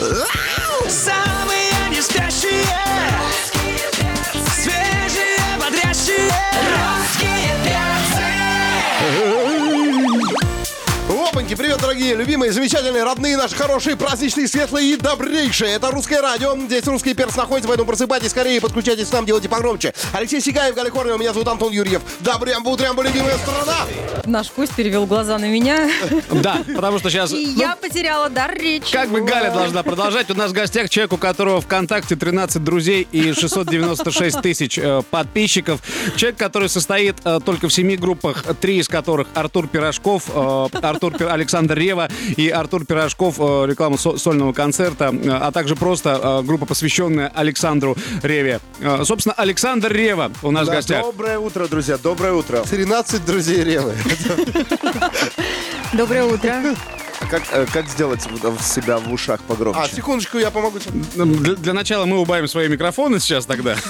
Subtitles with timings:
[0.00, 1.29] Самые не
[12.00, 15.72] дорогие, любимые, замечательные, родные, наши хорошие, праздничные, светлые и добрейшие.
[15.72, 16.56] Это «Русское радио».
[16.56, 19.92] Здесь русский перс находится, поэтому просыпайтесь скорее, подключайтесь к нам, делайте погромче.
[20.12, 22.00] Алексей Сигаев, Калифорния, меня зовут Антон Юрьев.
[22.20, 23.76] Добрям, бутрям, любимая страна.
[24.24, 25.90] Наш Кость перевел глаза на меня,
[26.30, 27.32] Да, потому что сейчас...
[27.32, 28.92] и я потеряла дар речи.
[28.92, 30.30] Как бы Галя должна продолжать.
[30.30, 35.80] У нас в гостях человек, у которого ВКонтакте 13 друзей и 696 тысяч э, подписчиков.
[36.16, 41.14] Человек, который состоит э, только в семи группах, три из которых Артур Пирожков, э, Артур
[41.28, 46.46] Александр Рева и Артур Пирожков, э, реклама со- сольного концерта, э, а также просто э,
[46.46, 48.60] группа, посвященная Александру Реве.
[49.04, 51.02] Собственно, Александр Рева у нас в Да, гостях.
[51.02, 52.62] доброе утро, друзья, доброе утро.
[52.68, 53.94] 13 друзей Ревы.
[55.92, 56.62] Доброе утро.
[57.30, 59.80] А как, э, как сделать в- в себя в ушах погромче?
[59.80, 61.00] А, секундочку, я помогу тебе.
[61.14, 63.76] Для, для начала мы убавим свои микрофоны сейчас тогда.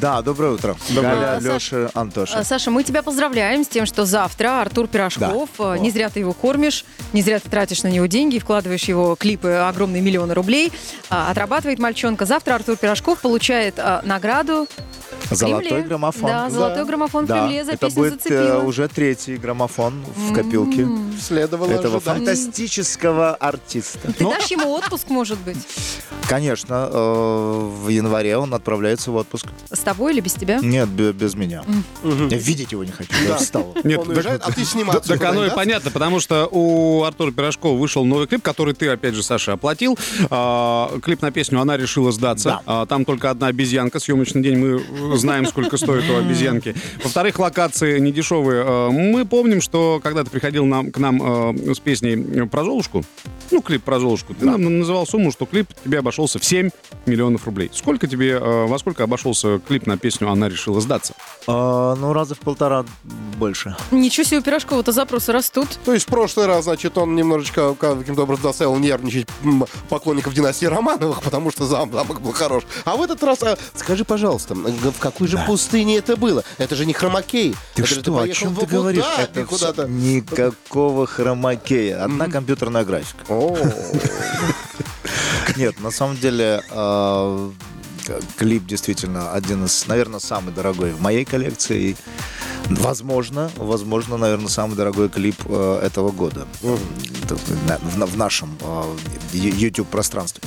[0.00, 0.76] Да, доброе утро.
[0.90, 2.38] Галя, Леша, Антоша.
[2.38, 6.20] А, Саша, мы тебя поздравляем с тем, что завтра Артур Пирожков, э, не зря ты
[6.20, 10.34] его кормишь, не зря ты тратишь на него деньги, вкладываешь в его клипы огромные миллионы
[10.34, 10.72] рублей,
[11.10, 12.26] а, отрабатывает мальчонка.
[12.26, 14.68] Завтра Артур Пирожков получает а, награду
[15.30, 15.82] в Золотой Кремле.
[15.84, 16.30] граммофон.
[16.30, 18.62] Да, золотой граммофон в Да, Кремле за это песню будет э, «Зацепила».
[18.62, 20.86] уже третий граммофон в копилке
[21.20, 22.18] Следовало этого ожидать.
[22.18, 22.77] фантастического
[23.40, 24.12] артиста.
[24.12, 25.56] Ты дашь ему отпуск, может быть?
[26.28, 29.46] Конечно, э, в январе он отправляется в отпуск.
[29.70, 30.58] С тобой или без тебя?
[30.62, 31.64] Нет, бе- без меня.
[32.04, 33.10] Я видеть его не хочу.
[33.26, 33.74] Я встал.
[33.84, 35.08] Нет, Он так- уезжает, а ты сниматься.
[35.08, 39.14] Так оно и понятно, потому что у Артура Пирожкова вышел новый клип, который ты, опять
[39.14, 39.98] же, Саша, оплатил.
[40.30, 42.48] А, клип на песню «Она решила сдаться».
[42.48, 42.62] Да.
[42.82, 43.98] А, там только одна обезьянка.
[43.98, 46.74] Съемочный день мы знаем, сколько стоит у обезьянки.
[47.02, 48.64] Во-вторых, локации недешевые.
[48.66, 53.02] А, мы помним, что когда ты приходил нам, к нам э, с песней про Золушку,
[53.50, 56.68] ну, клип про Золушку, ты нам называл сумму, что клип тебе обошелся в 7
[57.06, 57.70] миллионов рублей.
[57.72, 61.14] Сколько тебе, э, во сколько обошелся клип на песню «Она решила сдаться»?
[61.46, 62.84] А, Ну, раза в полтора
[63.38, 63.74] больше.
[63.90, 65.68] Ничего себе, у Пирожкова-то запросы растут.
[65.86, 69.26] То есть в прошлый раз, значит, он немножечко каким-то образом заставил нервничать
[69.88, 72.64] поклонников династии Романовых, потому что зам- замок был хорош.
[72.84, 76.44] А в этот раз, а, скажи, пожалуйста, в какой же пустыне это было?
[76.58, 77.54] Это же не хромакей.
[77.74, 79.04] Ты Это что, о поехал чем ты говоришь?
[79.04, 79.88] Абу-Даби Это куда-то.
[79.88, 82.04] никакого хромакея.
[82.04, 83.24] Одна компьютерная графика.
[85.56, 87.50] Нет, на самом деле э,
[88.36, 91.96] клип действительно один из, наверное, самый дорогой в моей коллекции.
[92.66, 96.78] Возможно, возможно, наверное, самый дорогой клип э, этого года в,
[97.96, 98.96] на- в нашем э,
[99.32, 100.42] YouTube пространстве.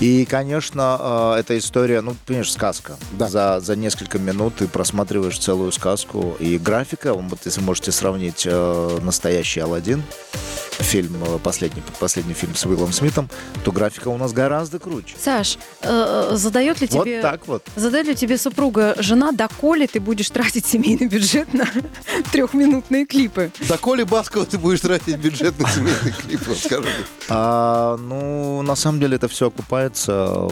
[0.00, 2.96] И, конечно, э, эта история, ну, понимаешь, сказка.
[3.18, 6.34] За, за несколько минут ты просматриваешь целую сказку.
[6.40, 10.02] И графика, вот если можете сравнить э, настоящий Алладин,
[10.82, 13.28] фильм, э, последний, последний фильм с Уиллом Смитом,
[13.64, 15.14] то графика у нас гораздо круче.
[15.18, 17.20] Саш, э, задает ли Вот тебе...
[17.20, 17.66] так вот.
[17.76, 21.66] Задает ли тебе супруга, жена, доколе ты будешь тратить семейный бюджет на
[22.32, 23.50] трехминутные клипы?
[23.68, 26.88] да Коли Баскова ты будешь тратить бюджет на семейный клип, вот скажи.
[27.28, 30.48] А, ну, на самом деле это все окупается,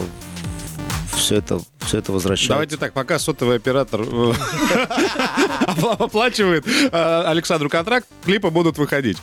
[1.15, 2.53] все это, все это возвращается.
[2.53, 4.33] Давайте так, пока сотовый оператор э,
[5.99, 9.17] оплачивает э, Александру контракт, клипы будут выходить.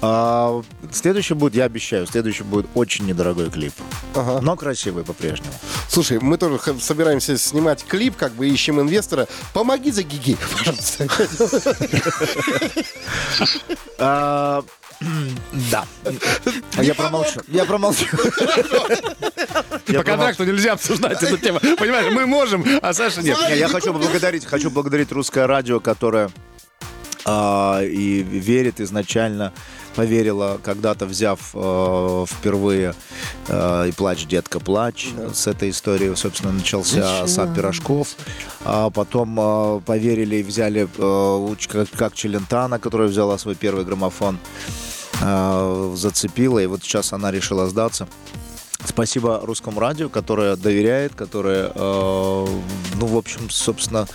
[0.00, 0.62] А,
[0.92, 3.72] следующий будет, я обещаю, следующий будет очень недорогой клип,
[4.14, 4.40] Ага.
[4.40, 5.52] но красивый по-прежнему.
[5.88, 9.26] Слушай, мы тоже собираемся снимать клип, как бы ищем инвестора.
[9.52, 11.08] Помоги за гиги, пожалуйста.
[13.98, 14.62] А,
[15.70, 15.84] да.
[16.80, 17.40] Я промолчу.
[17.48, 18.04] Я промолчу.
[19.86, 21.60] По контракту нельзя обсуждать эту тему.
[21.60, 23.36] Понимаешь, мы можем, а Саша нет.
[23.48, 26.30] Не, Я хочу поблагодарить, хочу благодарить русское радио, которое
[27.24, 29.52] а, и верит изначально,
[29.94, 32.94] поверила, когда-то взяв э, впервые
[33.48, 35.08] э, и плачь, детка, плачь.
[35.34, 38.14] С этой истории, собственно, начался сад пирожков.
[38.64, 44.38] А потом э, поверили и взяли э, как, как Челентана, которая взяла свой первый граммофон,
[45.20, 48.06] э, зацепила, и вот сейчас она решила сдаться.
[48.98, 52.46] Спасибо русскому радио, которое доверяет, которое, э,
[52.96, 54.08] ну, в общем, собственно,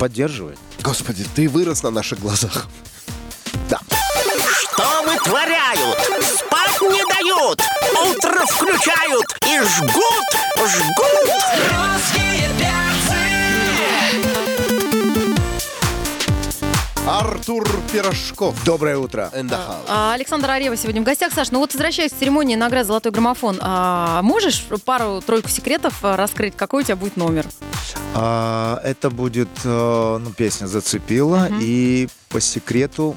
[0.00, 0.58] поддерживает.
[0.82, 2.66] Господи, ты вырос на наших глазах.
[3.68, 5.96] Что вытворяют?
[6.24, 7.62] Спать не дают
[8.04, 10.26] Утро включают и жгут,
[10.58, 11.30] жгут
[11.70, 12.29] Русские
[17.10, 18.54] Артур Пирожков.
[18.64, 19.32] Доброе утро.
[19.88, 21.32] А, Александр Арева сегодня в гостях.
[21.32, 26.54] Саш, ну вот возвращаясь к церемонии наград «Золотой граммофон», а, можешь пару-тройку секретов а, раскрыть?
[26.54, 27.46] Какой у тебя будет номер?
[28.14, 33.16] А, это будет, э, ну, песня «Зацепила», и по секрету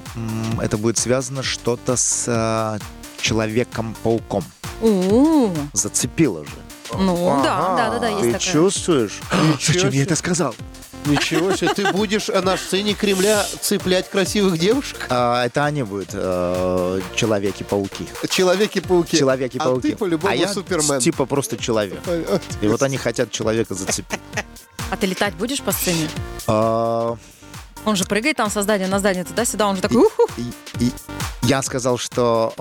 [0.60, 2.80] это будет связано что-то с э,
[3.22, 4.44] человеком-пауком.
[5.74, 6.63] Зацепило же.
[6.92, 8.40] Ну, да, да, да, да, Ты есть такая.
[8.54, 9.20] чувствуешь?
[9.62, 10.56] Зачем я это сказал?
[11.06, 15.06] Ничего себе, ты будешь э, на сцене Кремля цеплять красивых девушек?
[15.10, 18.08] А, это они будут э, человеки-пауки.
[18.30, 19.18] Человеки-пауки.
[19.18, 19.88] Человеки-пауки.
[19.90, 21.00] А ты по-любому А я Супермен.
[21.02, 22.00] типа просто человек.
[22.62, 24.20] И вот они хотят человека зацепить.
[24.92, 26.08] А ты летать будешь по сцене?
[26.48, 27.18] А,
[27.86, 30.24] Он же прыгает там со здания на здание туда-сюда, он же такой, уху.
[30.38, 30.92] и- и
[31.44, 32.54] я сказал, что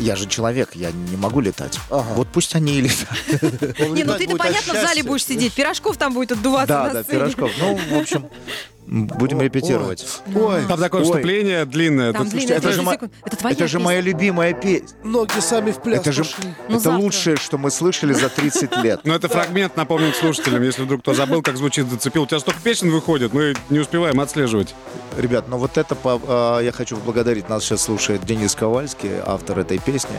[0.00, 1.78] я же человек, я не могу летать.
[1.90, 2.06] Ага.
[2.14, 3.92] Вот пусть они и летают.
[3.92, 7.02] Не, ну ты-то понятно в зале будешь сидеть, Пирожков там будет отдуваться Да, на да,
[7.02, 7.50] пирожков.
[7.58, 8.26] Ну, в общем,
[8.86, 10.04] будем репетировать.
[10.34, 11.04] Ой, Там такое Ой.
[11.06, 12.12] вступление длинное.
[12.12, 13.12] Там Тут- длинная это же 30 мо- секунд.
[13.24, 13.84] Это твоя Это же песня.
[13.84, 14.88] моя любимая песня.
[15.04, 16.24] ноги сами в пляс Это же.
[16.68, 17.02] Ну, это завтра.
[17.02, 19.00] лучшее, что мы слышали за 30 лет.
[19.04, 22.22] Ну, это фрагмент напомнить слушателям, если вдруг кто забыл, как звучит «Зацепил».
[22.24, 24.74] У тебя столько песен выходит, мы не успеваем отслеживать.
[25.16, 27.48] Ребят, ну вот это по- а, я хочу поблагодарить.
[27.48, 30.16] Нас сейчас слушает Денис Ковальский, автор этой песни.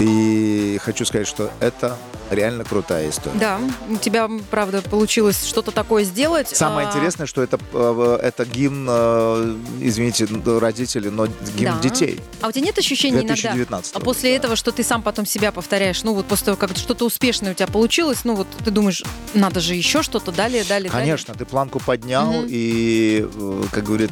[0.00, 1.96] И хочу сказать, что это
[2.30, 3.38] реально крутая история.
[3.38, 6.48] Да, у тебя, правда, получилось что-то такое сделать.
[6.48, 10.26] Самое А, интересное, что это, э, это гимн, э, извините,
[10.58, 11.78] родителей, но гимн да.
[11.80, 12.20] детей.
[12.40, 14.36] А у тебя нет ощущения иногда, 2019 а года, после да.
[14.36, 17.54] этого, что ты сам потом себя повторяешь, ну вот после того, как что-то успешное у
[17.54, 19.02] тебя получилось, ну вот ты думаешь,
[19.34, 22.46] надо же еще что-то, далее, далее, Конечно, ты планку поднял, Мгм.
[22.48, 24.10] и, э, как говорит,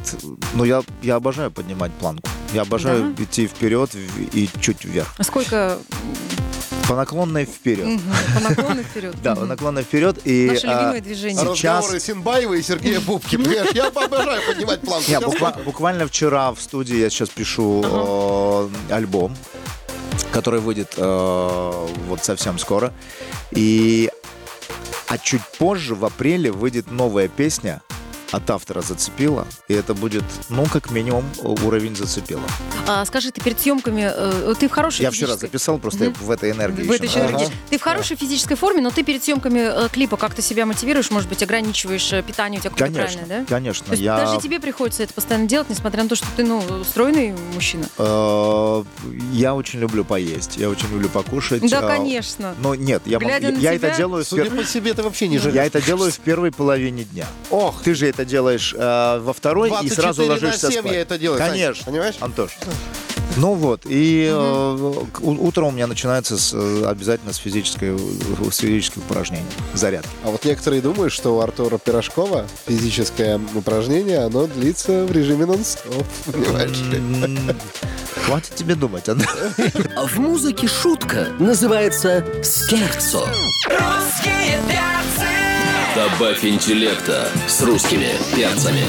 [0.55, 2.29] ну я, я обожаю поднимать планку.
[2.53, 3.23] Я обожаю Да?
[3.25, 3.91] идти вперед
[4.33, 5.09] и чуть вверх.
[5.19, 5.25] далее.
[5.25, 5.79] Сколько
[6.89, 7.87] По наклонной вперед.
[7.87, 8.03] мгм,
[8.35, 9.15] по наклону вперед.
[9.23, 9.41] Да, Мгм.
[9.41, 10.19] по наклонной вперед.
[10.25, 11.37] И, Наше а, любимое движение.
[11.55, 13.37] Сейчас- Разговоры Синбаева и Сергея Бубки.
[13.37, 15.11] Понимаешь, я обожаю поднимать планку.
[15.11, 17.83] Не, буква- буквально вчера в студии я сейчас пишу
[18.91, 19.35] э, альбом,
[20.31, 22.93] который выйдет э, вот совсем скоро.
[23.53, 24.11] И
[25.09, 27.81] а чуть позже, в апреле, выйдет новая песня
[28.37, 29.47] от автора «Зацепила».
[29.69, 32.43] И это будет, ну, как минимум, уровень «Зацепила».
[32.87, 36.11] А, скажи, ты перед съемками, э, ты в хорошей Я вчера физической- записал, просто я
[36.11, 37.49] в этой энергии В этой еще энергии.
[37.71, 41.29] Ты в хорошей физической форме, но ты перед съемками э, клипа как-то себя мотивируешь, может
[41.29, 43.55] быть, ограничиваешь э, питание у тебя какое-то Конечно, правильное, да?
[43.55, 43.87] конечно.
[43.89, 47.35] То я, даже тебе приходится это постоянно делать, несмотря на то, что ты, ну, стройный
[47.55, 47.87] мужчина.
[47.99, 48.85] э,
[49.33, 51.63] я очень люблю поесть, я очень люблю покушать.
[51.71, 52.55] Да, э, конечно.
[52.59, 55.43] Но нет, я, на я это делаю в Судя по себе, ты вообще не Я
[55.43, 55.67] жалеешь.
[55.67, 57.27] это делаю в первой половине дня.
[57.51, 60.93] Ох, Ты же это делаешь э, во второй и 24 сразу на ложишься 7 спать.
[60.93, 62.15] я это делаю, Сань, Конечно, понимаешь?
[62.21, 62.51] Антош.
[63.37, 67.99] Ну вот, и э, к- у- утром у меня начинается с, э, обязательно с, физической,
[68.51, 70.09] с физических упражнений, зарядки.
[70.23, 76.05] А вот некоторые думают, что у Артура Пирожкова физическое упражнение, оно длится в режиме нон-стоп.
[76.27, 76.79] Понимаешь?
[78.25, 79.29] Хватит тебе думать, Андрей.
[80.07, 83.27] В музыке шутка называется скерцо.
[83.67, 85.24] Русские перцы!
[85.95, 88.81] Добавь интеллекта с русскими перцами.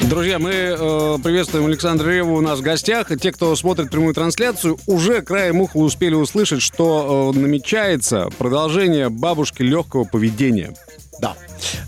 [0.00, 3.10] Друзья, мы э, приветствуем Александра Реву у нас в гостях.
[3.10, 9.10] И Те, кто смотрит прямую трансляцию, уже краем уха успели услышать, что э, намечается продолжение
[9.10, 10.74] бабушки легкого поведения.
[11.20, 11.36] Да.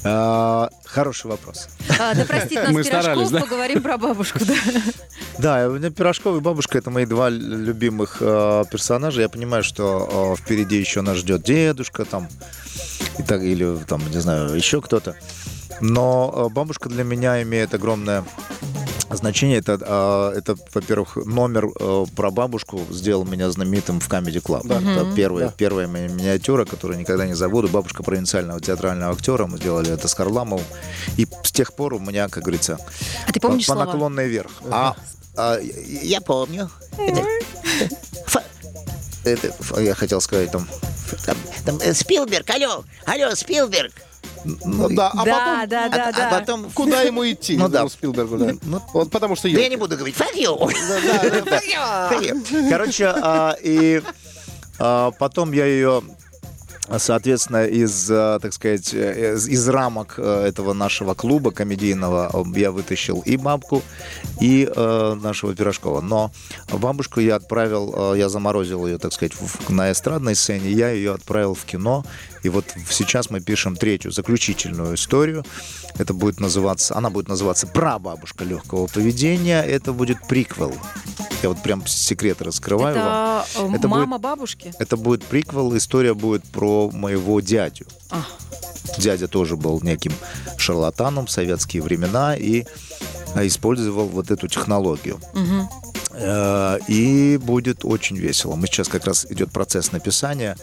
[0.05, 1.69] Э, Хороший вопрос.
[1.99, 3.41] А, да простит нас Мы Пирожков, старались, да?
[3.41, 4.55] поговорим про бабушку, да.
[5.39, 9.23] Да, у меня Пирожков и бабушка это мои два любимых э, персонажа.
[9.23, 12.29] Я понимаю, что э, впереди еще нас ждет дедушка там
[13.27, 15.17] так или там не знаю еще кто-то.
[15.81, 18.25] Но э, бабушка для меня имеет огромное
[19.11, 19.59] значение.
[19.59, 24.67] Это, э, это во-первых, номер э, про бабушку сделал меня знаменитым в Comedy Club.
[24.67, 27.69] Это первая, первая моя миниатюра, которую никогда не забуду.
[27.69, 29.47] Бабушка провинциального театрального актера.
[29.47, 30.65] Мы сделали это с Харламовым.
[31.17, 32.79] И с тех пор у меня, как говорится,
[33.29, 34.51] А ты помнишь по, по наклонной вверх.
[34.71, 34.95] А,
[35.37, 36.71] а, я помню.
[38.27, 38.44] Фа-
[39.25, 40.67] это, фа- я хотел сказать там.
[41.27, 43.93] Там, там, э, Спилберг, алло, алло, Спилберг.
[44.45, 45.69] Ну да, а Да, потом...
[45.69, 46.29] да, да, а, да.
[46.29, 46.71] а потом...
[46.71, 47.57] Куда ему идти?
[47.57, 47.83] Ну да.
[47.83, 48.53] Ну, Спилбергу, да.
[48.63, 49.69] Ну, Вот потому что Да я я...
[49.69, 50.59] не буду говорить, fuck you.
[51.49, 52.69] Fuck you.
[52.71, 54.03] Короче, а, и
[54.79, 56.03] а, потом я ее
[56.99, 62.59] Соответственно, из, а, так сказать, э, из, из рамок э, этого нашего клуба комедийного э,
[62.61, 63.83] я вытащил и бабку,
[64.41, 66.03] и э, нашего Пирожкова.
[66.03, 66.31] Но
[66.71, 71.15] бабушку я отправил, э, я заморозил ее, так сказать, в- на эстрадной сцене, я ее
[71.15, 72.05] отправил в кино.
[72.45, 75.45] И вот сейчас мы пишем третью, заключительную историю.
[75.99, 79.63] Это будет называться, она будет называться «Прабабушка легкого поведения».
[79.63, 80.75] Это будет приквел.
[81.43, 83.45] Я вот прям секрет раскрываю вам.
[83.55, 84.75] Это э, Это мама бабушки?
[84.79, 87.87] Это будет приквел, история будет про моего дядю.
[88.11, 88.25] А.
[88.99, 90.13] Дядя тоже был неким
[90.59, 92.65] шарлатаном в советские времена и
[93.35, 95.19] а, использовал вот эту технологию.
[95.35, 95.63] Э,
[96.89, 98.55] И будет очень весело.
[98.55, 100.57] Мы сейчас как раз идет процесс написания,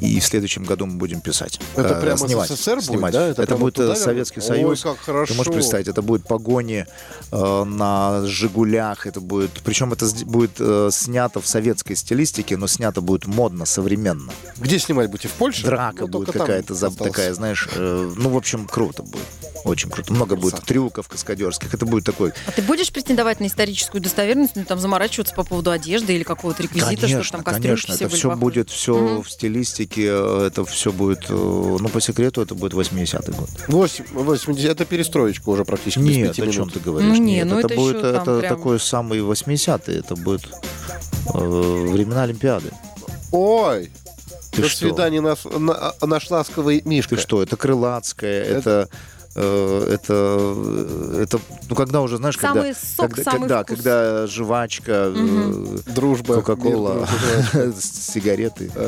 [0.00, 1.60] и в следующем году мы будем писать.
[1.76, 3.12] Это Э, прямо снимать, СССР будет, снимать.
[3.12, 3.26] да?
[3.28, 4.82] Это Это, будет туда э, Советский Ой, Союз.
[4.82, 5.34] как Ты хорошо.
[5.34, 6.86] можешь представить, это будет погони
[7.32, 9.50] э, на «Жигулях», это будет...
[9.64, 14.32] Причем это будет э, снято в советской стилистике, но снято будет модно, современно.
[14.56, 15.28] Где снимать будете?
[15.28, 15.64] В Польше?
[15.64, 19.22] Драка Ну, будет какая-то, такая, знаешь, э, ну, в общем, круто будет.
[19.64, 20.12] Очень круто.
[20.12, 21.74] Много будет трюков каскадерских.
[21.74, 25.70] Это будет такой А ты будешь претендовать на историческую достоверность, ну, там заморачиваться по поводу
[25.70, 28.40] одежды или какого-то реквизита, чтобы там кострюльки конечно, все это все похожи?
[28.40, 33.32] будет все в стилистике, э, это все будет, э, ну, по секрету, это будет 80-й
[33.32, 33.48] год.
[33.68, 37.08] Восемь- 80, это перестроечка уже практически без Нет, пяти о чем ты говоришь?
[37.08, 40.46] Ну, не, Нет, ну это это будет, это прям- такой самый 80-й, это будет
[41.34, 42.70] э, времена Олимпиады.
[43.30, 43.90] Ой,
[44.52, 44.78] Ты до что?
[44.78, 47.16] свидания, наш, на- наш ласковый Мишка.
[47.16, 48.88] Ты что, это Крылатская, это...
[48.90, 48.96] э,
[49.38, 53.76] Это, э, это, ну, когда уже, знаешь, Самый когда, сок, когда, самый когда, вкус.
[53.76, 56.34] когда жвачка, э, Дружба.
[56.36, 57.06] Кока-кола,
[57.80, 58.70] сигареты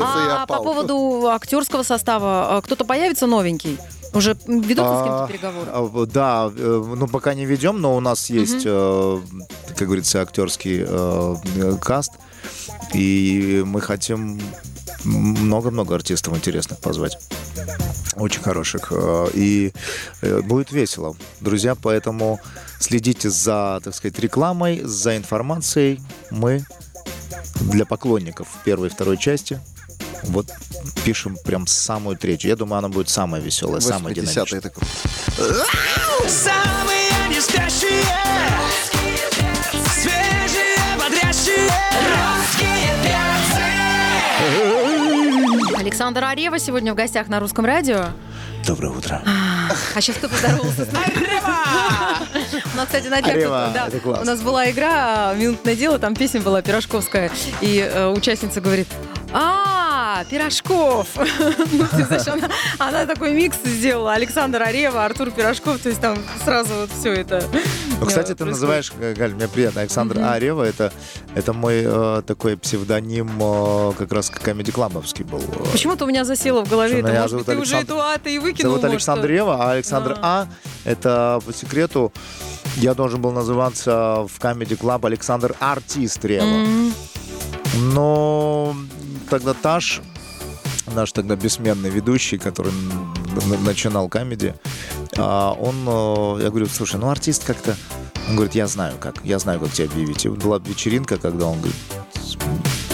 [0.00, 3.78] А, по поводу актерского состава, кто-то появится новенький?
[4.14, 5.70] Уже ведутся с кем-то А, переговоры?
[5.70, 9.20] а, Да, э, ну пока не ведем, но у нас есть, э,
[9.76, 12.12] как говорится, актерский э, э, каст,
[12.94, 14.40] и мы хотим
[15.04, 17.18] много-много артистов интересных позвать.
[18.16, 18.88] Очень хороших.
[18.90, 19.72] э, И
[20.22, 21.16] э, будет весело.
[21.40, 22.40] Друзья, поэтому
[22.80, 26.00] следите за, так сказать, рекламой, за информацией.
[26.30, 26.64] Мы
[27.60, 29.60] для поклонников первой и второй части
[30.24, 30.48] вот
[31.04, 32.50] пишем прям самую третью.
[32.50, 34.60] Я думаю, она будет самая веселая, самая 80-е динамичная.
[34.60, 34.82] такой.
[45.98, 48.04] Александр Арева сегодня в гостях на русском радио.
[48.64, 49.20] Доброе утро.
[49.96, 50.88] А сейчас кто поздоровался с?
[52.72, 57.32] У нас, кстати, на днях у нас была игра «Минутное дело», там песня была пирожковская,
[57.60, 58.86] и э, участница говорит,
[59.32, 61.08] а, Пирожков.
[61.16, 64.12] Ну, ты знаешь, она, она такой микс сделала.
[64.14, 65.80] Александр Арева, Артур Пирожков.
[65.80, 67.44] То есть там сразу вот все это.
[68.00, 70.92] Ну, кстати, ты называешь, э, Галь, мне приятно, Александр Арева, это,
[71.34, 75.40] это мой э, такой псевдоним, э, как раз комедий клабовский был.
[75.40, 77.00] э, Почему-то у меня засело в голове.
[77.00, 78.74] Это, меня может быть, ты уже эту А ты и выкинул.
[78.74, 80.46] Зовут Александр Рева, а Александр А,
[80.84, 82.12] это по секрету,
[82.76, 86.92] я должен был называться в Comedy Club Александр Артист Рева.
[87.80, 88.76] Но
[89.28, 90.00] тогда Таш,
[90.94, 92.72] наш тогда бессменный ведущий, который
[93.64, 94.54] начинал комедий, а,
[95.18, 97.76] он, э, я говорю, слушай, ну артист как-то,
[98.28, 100.24] он говорит, я знаю как, я знаю, как тебя объявить.
[100.24, 101.76] И была вечеринка, когда он говорит,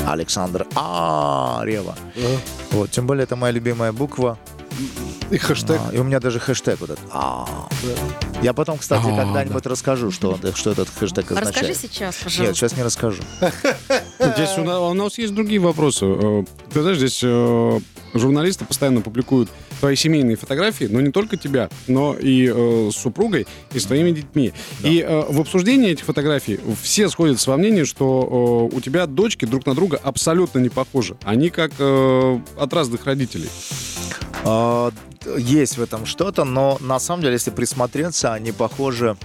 [0.07, 1.95] Александр А, Рева.
[2.73, 4.39] Вот, тем более это моя любимая буква.
[5.31, 5.81] И хэштег.
[5.89, 7.05] А, и у меня даже хэштег вот этот.
[7.13, 7.47] А.
[8.43, 11.77] Я потом, кстати, А, когда-нибудь расскажу, что, что этот хэштег Расскажи означает.
[11.79, 12.55] сейчас, Нет, пожалуйста.
[12.55, 13.23] сейчас не расскажу.
[14.19, 16.05] Здесь у нас, у нас есть другие вопросы.
[16.07, 17.81] Э, Ты знаешь, здесь э,
[18.15, 19.49] журналисты постоянно публикуют
[19.85, 24.13] твои семейные фотографии, но не только тебя, но и э, с супругой, и с твоими
[24.13, 24.55] детьми.
[24.83, 29.45] И э, в обсуждении этих фотографий все сходятся во мнении, что э, у тебя дочки
[29.45, 31.19] друг на друга абсолютно не похожи.
[31.23, 33.51] Они как э, от разных родителей.
[34.47, 34.91] А,
[35.37, 39.19] Есть в этом что-то, но на самом деле, если присмотреться, они похожи.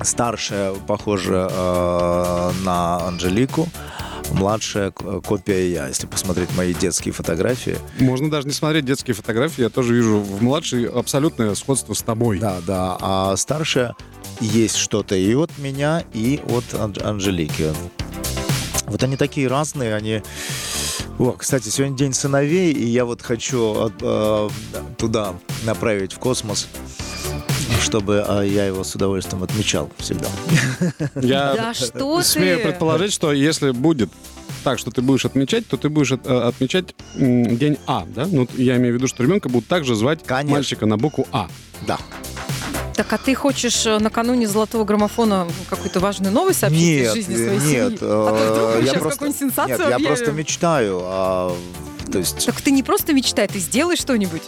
[0.00, 3.68] Старшая похожа э, на Анжелику,
[4.32, 5.88] младшая копия я.
[5.88, 10.42] Если посмотреть мои детские фотографии, Можно даже не смотреть детские фотографии, я тоже вижу в
[10.42, 12.38] младшей абсолютное сходство с тобой.
[12.38, 13.94] да, да, а старшая
[14.40, 17.72] есть что-то и от меня, и от Анж- Анжелики.
[18.86, 20.22] Вот они такие разные, они...
[21.18, 24.48] О, кстати, сегодня день сыновей, и я вот хочу от- э,
[24.98, 25.34] туда
[25.64, 26.66] направить в космос,
[27.82, 30.28] чтобы э, я его с удовольствием отмечал всегда.
[31.20, 32.64] Я Да что смею ты?
[32.68, 34.10] предположить, что если будет
[34.64, 38.26] так, что ты будешь отмечать, то ты будешь от- э, отмечать м, день А, да?
[38.30, 40.52] Ну, я имею в виду, что ребенка будут также звать Конечно.
[40.52, 41.48] мальчика на букву А.
[41.86, 41.98] Да.
[42.94, 47.34] Так, а ты хочешь э, накануне золотого граммофона какую-то важную новость сообщить из Нет, жизни
[47.34, 47.62] своей нет.
[47.62, 47.94] семьи?
[47.94, 50.06] А то вдруг э, я просто- какую-нибудь сенсацию Нет, я объявим.
[50.16, 51.00] просто мечтаю.
[51.02, 51.56] а,
[52.12, 54.42] то есть, Так ты не просто мечтай, ты сделай что-нибудь.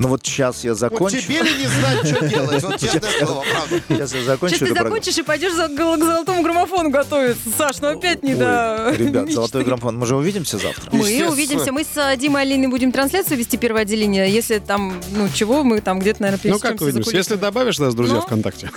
[0.00, 1.20] Ну вот сейчас я Вот закончу.
[1.20, 2.62] тебе ли не знать, что делать?
[2.64, 3.80] Вот честное слово, правда.
[3.88, 7.42] Сейчас я закончу Сейчас ты закончишь и пойдешь за- к золотому граммофону готовиться.
[7.56, 9.34] Саш, ну опять не Ой, до Ребят, мечты.
[9.34, 9.98] золотой граммофон.
[9.98, 10.90] Мы же увидимся завтра.
[10.90, 11.70] Мы увидимся.
[11.72, 14.28] Мы с Димой Алиной будем трансляцию вести первое отделение.
[14.32, 17.14] Если там, ну чего, мы там где-то, наверное, Ну, как увидимся?
[17.16, 18.22] Если добавишь нас, друзья, Ну?
[18.22, 18.70] ВКонтакте,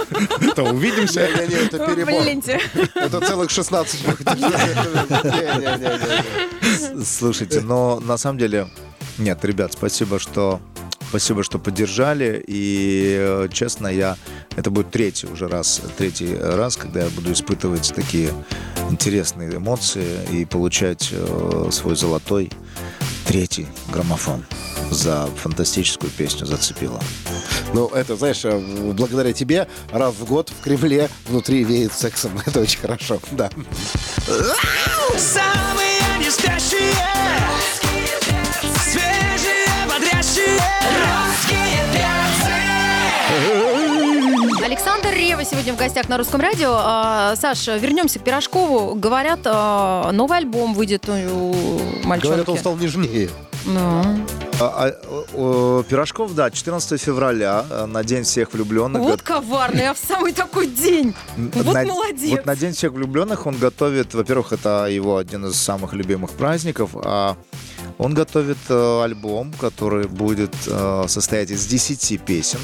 [0.56, 1.20] то увидимся.
[1.28, 2.22] Не-не-не, это Вы перебор.
[2.22, 2.60] Блиньте.
[2.96, 4.00] Это целых 16
[5.64, 7.04] Не-не-не.
[7.04, 8.66] Слушайте, но на самом деле...
[9.18, 10.60] Нет, ребят, спасибо, что
[11.08, 12.42] спасибо, что поддержали.
[12.46, 14.16] И, э, честно, я...
[14.56, 18.30] Это будет третий уже раз, третий раз, когда я буду испытывать такие
[18.90, 22.50] интересные эмоции и получать э, свой золотой
[23.26, 24.44] третий граммофон
[24.90, 27.00] за фантастическую песню «Зацепила».
[27.72, 32.32] Ну, это, знаешь, э, благодаря тебе раз в год в Кремле внутри веет сексом.
[32.46, 33.50] Это очень хорошо, да.
[35.16, 36.30] Самые не
[44.74, 46.74] Александр Рева сегодня в гостях на русском радио.
[46.76, 48.96] А, Саш, вернемся к Пирожкову.
[48.96, 51.54] Говорят, а, новый альбом выйдет у
[52.02, 52.26] мальчонки.
[52.26, 53.30] Говорят, он стал нежнее.
[53.66, 54.02] Ну.
[54.60, 59.00] А, а, Пирожков, да, 14 февраля э, на День всех влюбленных.
[59.00, 61.14] Вот коварный, а в самый такой день.
[61.36, 62.30] Вот на, молодец.
[62.30, 66.90] Вот на День всех влюбленных он готовит, во-первых, это его один из самых любимых праздников,
[66.96, 67.36] а
[67.96, 72.58] он готовит э, альбом, который будет э, состоять из 10 песен.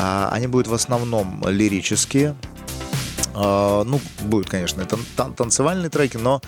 [0.00, 2.34] А, они будут в основном лирические.
[3.36, 6.40] А, ну, будет, конечно, и тан- тан- танцевальные треки, но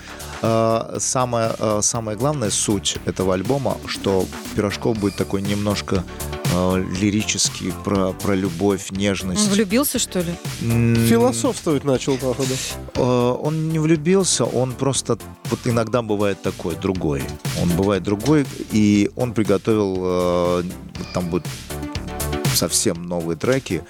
[0.42, 6.04] а, самое, а, самое главное суть этого альбома, что Пирожков будет такой немножко
[7.00, 9.49] лирический, про, про любовь, Он нежность.
[9.50, 10.32] влюбился, что ли?
[11.08, 12.54] Философствовать начал, походу.
[12.94, 15.18] Э, Он не влюбился, он просто
[15.50, 17.25] вот иногда бывает такой, другой.
[17.61, 20.62] Он бывает другой, и он приготовил, э,
[21.12, 21.46] там будут
[22.57, 23.83] совсем новые треки,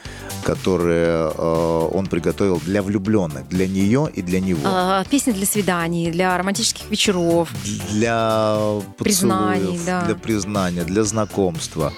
[0.45, 4.61] которые э, он приготовил для влюбленных, для нее и для него.
[4.65, 7.49] А, песни для свиданий, для романтических вечеров.
[7.91, 8.59] Для
[8.99, 10.05] Признаний, да.
[10.05, 11.93] для признания, для знакомства.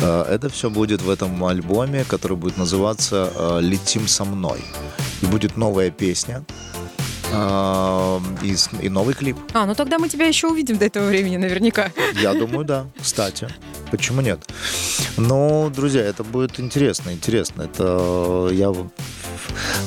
[0.00, 4.60] Э, Это все будет в этом альбоме, который будет называться э, «Летим со мной».
[5.22, 6.42] И будет новая песня
[7.32, 9.36] э, и, и новый клип.
[9.52, 11.90] А, ну тогда мы тебя еще увидим до этого времени наверняка.
[12.22, 12.86] Я думаю, да.
[13.00, 13.48] Кстати,
[13.90, 14.40] почему нет?
[15.16, 17.62] Но, друзья, это будет интересно, интересно.
[17.62, 18.72] Это э, я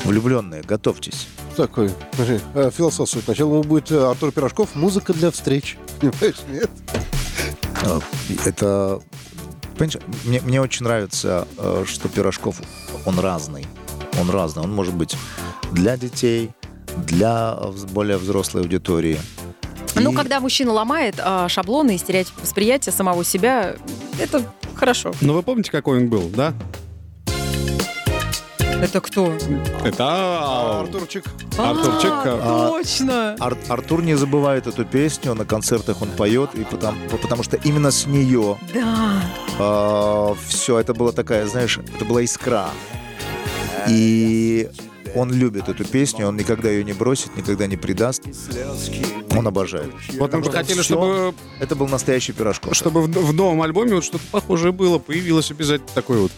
[0.04, 1.26] влюбленные, готовьтесь.
[1.56, 3.50] Такой, смотри, э, философствовать начал.
[3.50, 5.76] Ему будет э, Артур Пирожков «Музыка для встреч».
[6.00, 6.70] Понимаешь, нет?
[8.44, 9.00] Это,
[9.76, 11.46] понимаешь, мне, мне очень нравится,
[11.84, 12.60] что Пирожков,
[13.04, 13.66] он разный.
[14.18, 14.62] Он разный.
[14.62, 15.16] Он может быть
[15.72, 16.50] для детей,
[16.96, 17.58] для
[17.92, 19.20] более взрослой аудитории.
[19.96, 23.76] Ну, И- когда мужчина ломает а, шаблоны и стереотипы восприятия самого себя,
[24.18, 24.42] это
[24.74, 25.12] хорошо.
[25.20, 26.52] Но вы помните, какой он был, да?
[28.82, 29.32] Это кто?
[29.84, 31.24] Это А, Артурчик.
[31.56, 32.10] Артурчик.
[32.26, 33.36] А, точно.
[33.40, 37.90] Ар- Артур не забывает эту песню, на концертах он поет, и потому, потому что именно
[37.90, 40.34] с нее Да.
[40.48, 42.66] все это была такая, знаешь, это была искра.
[43.88, 44.68] И
[45.14, 48.22] он любит эту песню, он никогда ее не бросит, никогда не предаст.
[49.36, 49.90] Он обожает.
[50.18, 52.74] Вот мы бы хотели, что чтобы, Это был настоящий пирожков.
[52.74, 56.32] чтобы в, в новом альбоме вот что-то похожее было, появилось обязательно такой вот.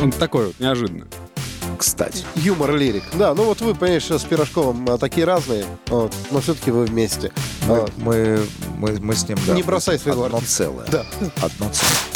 [0.00, 1.06] Он такой вот, неожиданно.
[1.76, 2.24] Кстати.
[2.34, 3.04] Юмор, лирик.
[3.14, 7.30] Да, ну вот вы, понимаешь, с Пирожковым а, такие разные, вот, но все-таки вы вместе.
[7.68, 7.92] Мы, Вот.
[7.98, 8.40] мы,
[8.78, 9.54] мы, мы с ним, да.
[9.54, 10.86] Не бросай своего Одно целое.
[10.90, 11.06] Да.
[11.40, 12.07] Одно целое.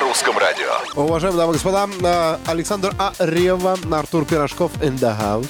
[0.00, 0.68] Русском радио.
[0.94, 3.12] Уважаемые дамы и господа, а, Александр А.
[3.18, 5.48] Рева, Артур Пирожков in the house.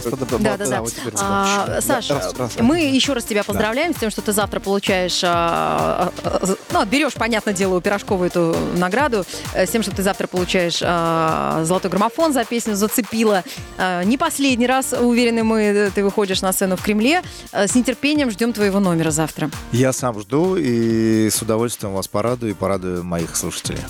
[0.00, 0.04] Сейчас,
[0.40, 0.82] Да, да, да.
[1.20, 1.80] А, да.
[1.80, 6.12] Саша, Раз, раз, мы еще раз тебя поздравляем с тем, что ты завтра получаешь, а,
[6.24, 9.24] а, а, ну, берешь, понятное дело, у Пирожкова эту награду,
[9.54, 13.44] э, с тем, что ты завтра получаешь а, золотой граммофон за песню «Зацепила».
[13.78, 17.22] А, Не последний раз, уверены мы, э, ты выходишь на сцену в Кремле.
[17.52, 19.50] А, С нетерпением ждем твоего номера завтра.
[19.72, 23.80] Я сам жду и с удовольствием вас порадую и порадую моих слушателей.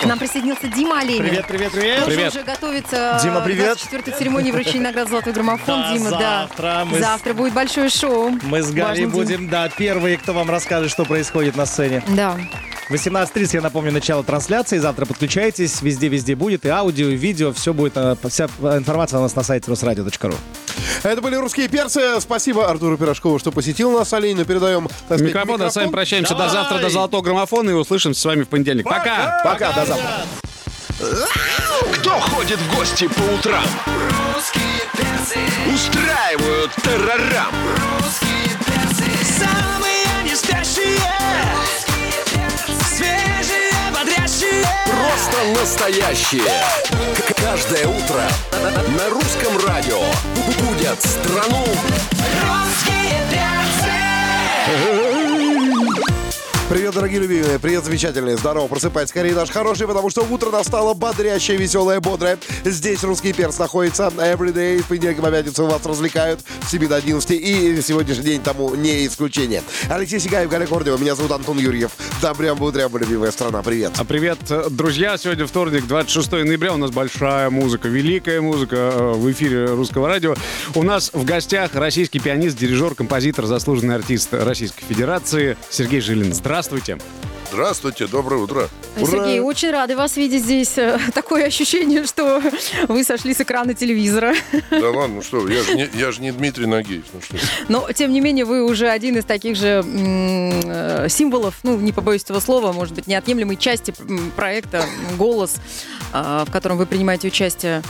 [0.00, 1.22] К нам присоединился Дима Оленин.
[1.24, 2.04] Привет, привет, привет.
[2.04, 2.32] Тоже Привет.
[2.34, 3.78] уже готовится Дима, привет.
[3.78, 5.80] 24-й церемонии вручения наград «Золотой граммофон».
[5.82, 6.18] Да, Дима, да.
[6.48, 8.30] завтра мы с- Завтра будет большое шоу.
[8.42, 9.10] Мы с Галей Важный день.
[9.10, 12.02] будем, да, первые, кто вам расскажет, что происходит на сцене.
[12.08, 12.36] Да.
[12.90, 14.78] 18.30, я напомню, начало трансляции.
[14.78, 16.64] Завтра подключайтесь, везде-везде будет.
[16.66, 17.94] И аудио, и видео, все будет.
[17.96, 20.34] э, Вся информация у нас на сайте русрадио.ру.
[21.02, 22.20] Это были «Русские перцы».
[22.20, 24.12] Спасибо Артуру Пирожкову, что посетил нас.
[24.12, 27.72] Оленину передаем, так сказать, Микрофон, а с вами прощаемся до завтра, до золотого граммофона и
[27.72, 28.84] услышимся с вами в понедельник.
[28.84, 29.40] Пока!
[29.42, 30.26] Пока, до завтра.
[31.94, 33.64] Кто ходит в гости по утрам?
[34.34, 35.38] Русские перцы
[35.72, 37.54] Устраивают террорам.
[37.98, 39.04] Русские перцы
[39.38, 40.98] Самые не спящие
[42.88, 46.42] Свежие, бодрящие Просто настоящие.
[47.36, 48.22] Каждое утро
[48.96, 50.02] на русском радио
[50.60, 51.64] будят страну
[52.42, 55.12] Русские перцы
[56.68, 61.56] Привет, дорогие любимые, привет, замечательные, здорово, просыпайтесь скорее, наш хороший, потому что утро настало бодрящее,
[61.56, 62.38] веселое, бодрое.
[62.64, 67.30] Здесь русский перс находится everyday, в понедельник по пятницу вас развлекают с 7 до 11,
[67.30, 69.62] и сегодняшний день тому не исключение.
[69.88, 71.92] Алексей Сигаев, Галя Кордева, меня зовут Антон Юрьев.
[72.20, 73.92] Добрям, будрям, любимая страна, привет.
[73.98, 74.38] А привет,
[74.70, 75.16] друзья!
[75.18, 76.72] Сегодня вторник, 26 ноября.
[76.72, 80.34] У нас большая музыка, великая музыка э, в эфире русского радио.
[80.74, 86.34] У нас в гостях российский пианист, дирижер, композитор, заслуженный артист Российской Федерации Сергей Жилин.
[86.34, 86.55] Здравствуйте!
[87.50, 88.68] Здравствуйте, доброе утро.
[88.96, 90.78] Сергей, очень рады вас видеть здесь.
[90.78, 92.40] Э, Такое ощущение, что
[92.88, 94.34] вы сошли с экрана телевизора.
[94.70, 97.04] Да ладно, ну что, я же не, я же не Дмитрий Нагиев.
[97.12, 97.36] Ну что,
[97.68, 101.92] Но, тем не менее, вы уже один из таких же м, э, символов, ну, не
[101.92, 103.92] побоюсь этого слова, может быть, неотъемлемой части
[104.34, 104.86] проекта
[105.18, 105.56] «Голос»,
[106.14, 107.82] э, в котором вы принимаете участие.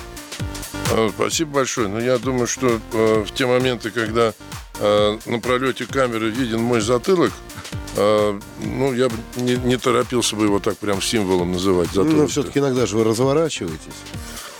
[1.14, 1.86] Спасибо большое.
[1.86, 4.32] Но я думаю, что в те моменты, когда
[4.80, 7.32] на пролете камеры виден мой затылок,
[7.96, 11.88] ну, я бы не, не торопился бы его так прям символом называть.
[11.94, 12.30] Ну, затылок.
[12.30, 13.94] все-таки иногда же вы разворачиваетесь.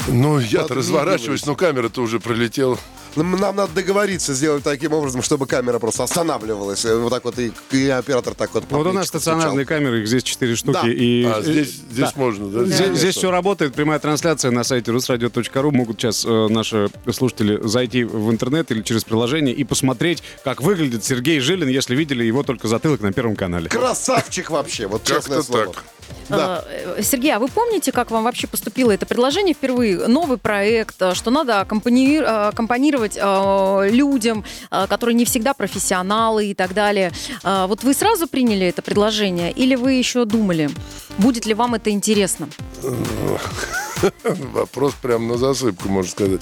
[0.09, 2.79] Ну, я-то разворачиваюсь, но камера-то уже пролетела.
[3.17, 6.85] Нам нам надо договориться сделать таким образом, чтобы камера просто останавливалась.
[6.85, 8.67] Э, Вот так вот и, и оператор так вот.
[8.67, 9.79] по Вот у нас стационарные стучал.
[9.79, 10.79] камеры, их здесь 4 штуки.
[10.83, 10.89] Да.
[10.89, 12.13] И, А, здесь, здесь да.
[12.17, 12.65] можно, да?
[12.65, 12.97] Здесь, Конечно.
[12.97, 15.71] здесь все работает, прямая трансляция на сайте rusradio.ru.
[15.73, 21.05] Могут сейчас э, наши слушатели зайти в интернет или через приложение и посмотреть, как выглядит
[21.05, 23.69] Сергей Жилин, если видели его только затылок на Первом канале.
[23.69, 25.67] Красавчик вообще, вот честное слово.
[25.73, 25.85] так.
[26.29, 26.65] Да.
[26.69, 30.07] Э, Сергей, а вы помните, как вам вообще поступило это предложение впервые?
[30.09, 36.55] Новый проект, э, что надо аккомпани- э, аккомпанировать э, людям, которые не всегда профессионалы и
[36.55, 37.13] так далее.
[37.45, 40.71] Э, Вот вы сразу приняли это предложение или вы еще думали?
[41.19, 42.49] Будет ли вам это интересно?
[44.53, 46.41] Вопрос прям на засыпку, можно сказать.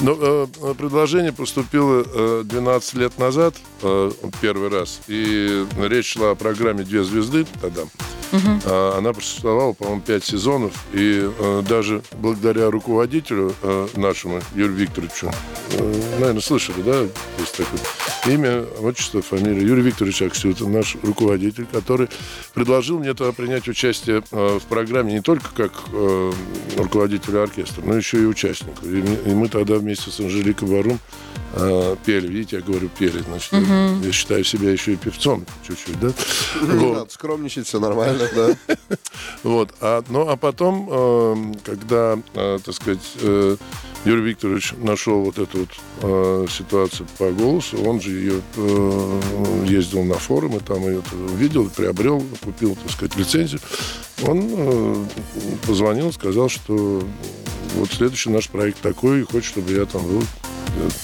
[0.00, 4.10] Но э, предложение поступило э, 12 лет назад, э,
[4.40, 5.00] первый раз.
[5.08, 7.82] И речь шла о программе «Две звезды» тогда.
[8.64, 10.72] А, Она просуществовала, по-моему, 5 сезонов.
[10.92, 15.30] И э, даже благодаря руководителю э, нашему, Юрию Викторовичу,
[15.72, 17.02] э, наверное, слышали, да?
[17.38, 17.80] Есть такое
[18.26, 19.62] имя, отчество, фамилия.
[19.62, 22.08] Юрий Викторович Аксютов, наш руководитель, который
[22.54, 26.32] предложил мне тогда принять участие э, в программе не только как э,
[26.90, 28.84] руководителю оркестра, но еще и участнику.
[28.84, 30.98] И, и мы тогда вместе с Анжеликой Варум
[31.54, 32.26] э, пели.
[32.28, 33.22] Видите, я говорю пели.
[33.22, 33.52] Значит,
[34.04, 36.12] я считаю себя еще и певцом чуть-чуть, да?
[36.62, 36.94] Не Вот.
[36.98, 38.76] надо скромничать, все нормально, да.
[39.42, 39.74] Вот.
[39.80, 43.56] А, ну, а потом, э, когда, э, так сказать, э,
[44.04, 45.68] Юрий Викторович нашел вот эту вот
[46.02, 49.20] э, ситуацию по голосу, он же ее э,
[49.66, 53.60] ездил на форум, и там ее увидел, приобрел, купил, так сказать, лицензию.
[54.22, 55.04] Он э,
[55.66, 57.02] позвонил, сказал, что
[57.74, 60.22] вот следующий наш проект такой, и хочет, чтобы я там был.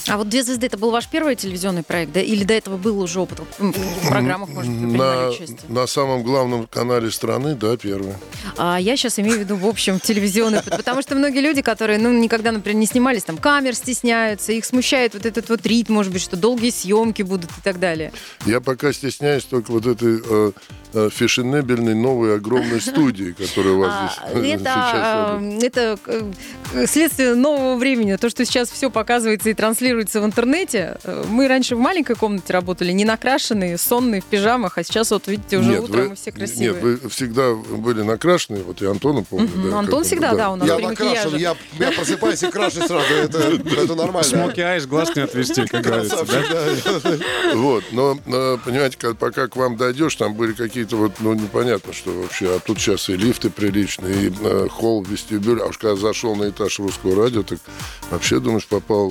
[0.09, 2.21] А вот «Две звезды» это был ваш первый телевизионный проект, да?
[2.21, 5.59] Или до этого был уже опыт в программах, может быть, вы принимали На, участие?
[5.69, 8.15] на самом главном канале страны, да, первый.
[8.57, 10.77] А я сейчас имею в виду, в общем, телевизионный опыт.
[10.77, 15.15] Потому что многие люди, которые, ну, никогда, например, не снимались, там, камер стесняются, их смущает
[15.15, 18.12] вот этот вот ритм, может быть, что долгие съемки будут и так далее.
[18.45, 20.53] Я пока стесняюсь только вот этой э,
[20.95, 26.87] э, фешенебельной новой огромной студии, которая у вас А, здесь это, сейчас а, это э,
[26.87, 28.17] следствие нового времени.
[28.17, 30.96] То, что сейчас все показывается и транслируется в интернете.
[31.02, 35.26] Э, Мы раньше в маленькой комнате работали, не накрашенные, сонные, в пижамах, а сейчас вот,
[35.26, 36.68] видите, уже Нет, утром вы- мы все красивые.
[36.72, 39.48] Нет, вы всегда были накрашены, вот и Антона помню.
[39.48, 41.38] Мгм, да, Антон всегда, он, да, у нас Я при накрашен, макияже.
[41.38, 43.07] я, я просыпаюсь и крашусь сразу.
[43.12, 43.38] Это,
[43.83, 44.22] это нормально.
[44.22, 46.24] Смоки айс, глаз не отвести, как говорится.
[46.24, 47.16] да?
[47.55, 51.92] Вот, но, э, понимаете, как- пока к вам дойдешь, там были какие-то вот, ну, непонятно,
[51.92, 52.55] что вообще.
[52.57, 55.61] А тут сейчас и лифты приличные, и э, холл, вестибюль.
[55.61, 57.59] А уж когда зашел на этаж русского радио, так
[58.11, 59.11] вообще, думаешь, попал...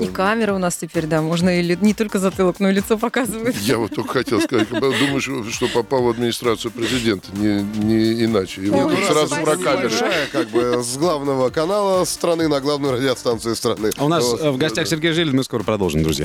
[0.00, 2.72] э, И камера у нас теперь, да, можно и ли- не только затылок, но и
[2.74, 3.56] лицо показывает.
[3.56, 8.62] Я вот только хотел сказать, думаешь, что попал в администрацию президента, не, не иначе.
[8.62, 9.46] И Ой, вот тут сразу спасибо.
[9.50, 9.88] про камеры.
[9.88, 13.90] Большая, как бы, с главного канала страны на главную радиостанцию страны.
[13.96, 14.40] А у нас Вот.
[14.40, 16.24] э, в гостях Сергей Жилин, мы скоро продолжим, друзья.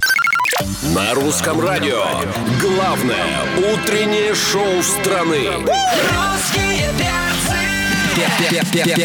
[0.93, 2.03] На русском радио.
[2.59, 3.25] Главное
[3.57, 5.39] утреннее шоу страны.
[5.57, 6.80] Русские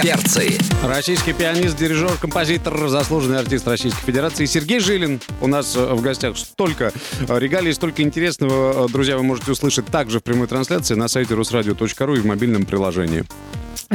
[0.03, 0.59] перцы.
[0.83, 5.21] Российский пианист, дирижер, композитор, заслуженный артист Российской Федерации Сергей Жилин.
[5.41, 6.93] У нас в гостях столько
[7.29, 8.89] регалий, столько интересного.
[8.89, 13.25] Друзья, вы можете услышать также в прямой трансляции на сайте rusradio.ru и в мобильном приложении.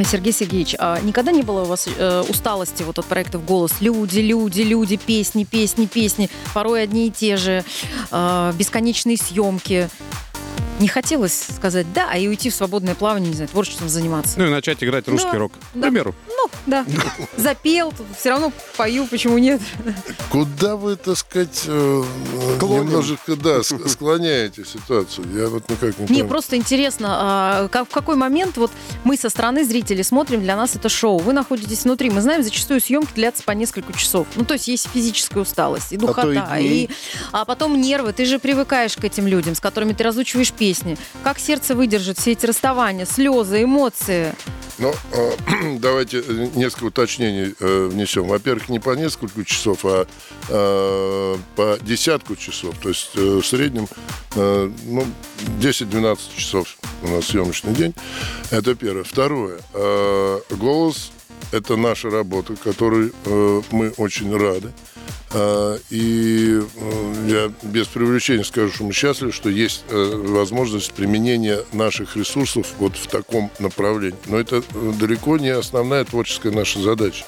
[0.06, 3.82] Сергей Сергеевич, а никогда не было у вас э, усталости вот от проектов «Голос»?
[3.82, 7.66] Люди, люди, люди, песни, песни, песни, порой одни и те же,
[8.10, 9.90] э, бесконечные съемки.
[10.82, 14.40] Не хотелось сказать «да», и уйти в свободное плавание, не знаю, творчеством заниматься.
[14.40, 15.52] Ну и начать играть русский Да, рок.
[15.54, 15.82] К да.
[15.88, 16.16] примеру.
[16.28, 16.86] Ну, да.
[17.38, 19.62] Запел, все равно пою, почему нет?
[20.30, 22.04] Куда вы, так сказать, э,
[22.62, 25.28] немножечко, да, ск- склоняете ситуацию?
[25.36, 28.72] Я вот никак не Мне просто интересно, а, как, в какой момент вот
[29.04, 31.20] мы со стороны зрителей смотрим, для нас это шоу.
[31.20, 32.10] Вы находитесь внутри.
[32.10, 34.28] Мы знаем, зачастую съемки длятся по несколько часов.
[34.36, 36.58] Ну, то есть есть физическая усталость и и духота.
[36.60, 36.90] и,
[37.32, 38.14] а потом нервы.
[38.14, 40.71] Ты же привыкаешь к этим людям, с которыми ты разучиваешь песни.
[41.24, 44.34] Как сердце выдержит все эти расставания, слезы, эмоции?
[44.78, 45.32] Ну, э,
[45.80, 46.24] давайте
[46.56, 48.28] несколько уточнений э, внесем.
[48.28, 50.08] Во-первых, не по несколько часов, а
[50.50, 52.76] э, по десятку часов.
[52.82, 53.88] То есть в среднем
[54.36, 55.06] ну,
[55.60, 57.94] 10-12 часов у нас съемочный день.
[58.50, 59.04] Это первое.
[59.04, 59.60] Второе.
[60.50, 61.12] голос–
[61.52, 64.72] это наша работа, которой э, мы очень рады.
[65.34, 71.60] А, И э, я без привлечения скажу, что мы счастливы, что есть э, возможность применения
[71.72, 74.18] наших ресурсов вот в таком направлении.
[74.28, 77.24] Но это э, далеко не основная творческая наша задача.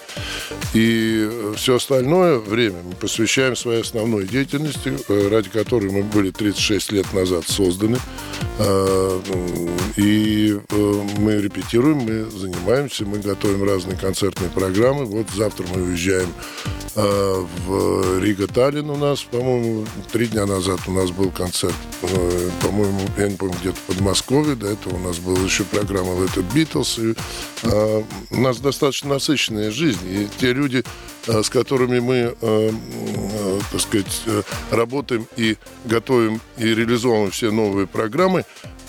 [0.73, 6.91] И все остальное время мы посвящаем своей основной деятельности, э, ради которой мы были 36
[6.91, 7.99] лет назад созданы.
[8.59, 9.21] А,
[9.95, 15.05] И э, мы репетируем, мы занимаемся, мы готовим разные концертные программы.
[15.05, 16.27] Вот завтра мы уезжаем
[16.95, 22.49] а, в Рига Таллин у нас, по-моему, три дня назад у нас был концерт, э,
[22.61, 26.35] по-моему, я не помню, где-то в Подмосковье, до этого у нас была еще программа Let
[26.35, 27.15] It Beatles, и
[27.63, 30.83] а, у нас достаточно насыщенная жизнь, и те люди,
[31.27, 37.51] а, с которыми мы, э, э, так сказать, э, работаем и готовим и реализовываем все
[37.51, 38.43] новые программы,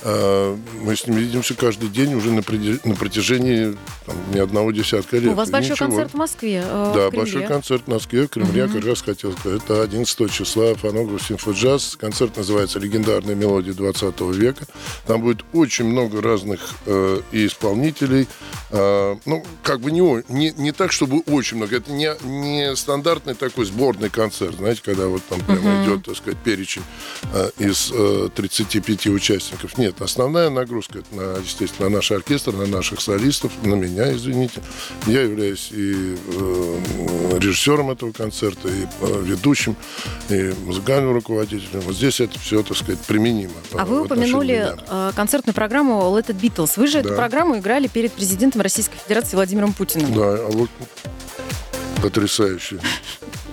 [0.05, 5.33] мы с ними видимся каждый день уже на, протяжении там, не одного десятка лет.
[5.33, 5.89] У вас И большой ничего.
[5.89, 6.63] концерт в Москве.
[6.67, 7.19] э, Да, в Кремле.
[7.19, 9.63] большой концерт в Москве, в Кремле, я как раз хотел сказать.
[9.65, 11.97] Это 11 числа фонограф Симфоджаз.
[11.99, 14.67] Концерт называется «Легендарные мелодии 20 века».
[15.07, 18.29] Там будет очень много разных э, и исполнителей.
[18.71, 21.77] Э, ну, как бы не, не, не так, чтобы очень много.
[21.77, 25.85] Это не, не стандартный такой сборный концерт, знаете, когда вот там прямо Мгм.
[25.85, 26.83] идет, так сказать, перечень
[27.33, 29.79] э, из э, 35 участников.
[29.79, 34.63] Нет, основная нагрузка, это, на, естественно, на наш оркестр, на наших солистов, на меня, извините.
[35.07, 39.77] Я являюсь и э, режиссером этого концерта, и э, ведущим,
[40.29, 41.81] и музыкальным руководителем.
[41.81, 43.53] Вот здесь это все, так сказать, применимо.
[43.73, 44.77] А вы упомянули меня.
[44.89, 46.73] э, концертную программу Let It Beatles.
[46.77, 47.15] Вы же эту Да.
[47.17, 50.13] программу играли перед президентом Российской Федерации Владимиром Путиным.
[50.15, 50.71] Да, а вот
[52.03, 52.81] потрясающе.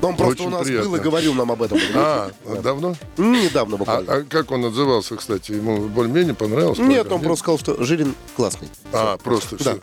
[0.01, 0.89] Он просто Очень у нас приятно.
[0.89, 1.77] был и говорил нам об этом.
[1.95, 2.61] А, Да.
[2.61, 2.95] давно?
[3.17, 4.13] Недавно А, буквально.
[4.13, 5.51] а как он отзывался, кстати?
[5.51, 6.79] Ему более-менее понравилось?
[6.79, 8.67] Нет, он просто сказал, что Жилин классный.
[8.93, 9.63] А, просто Да.
[9.73, 9.79] все.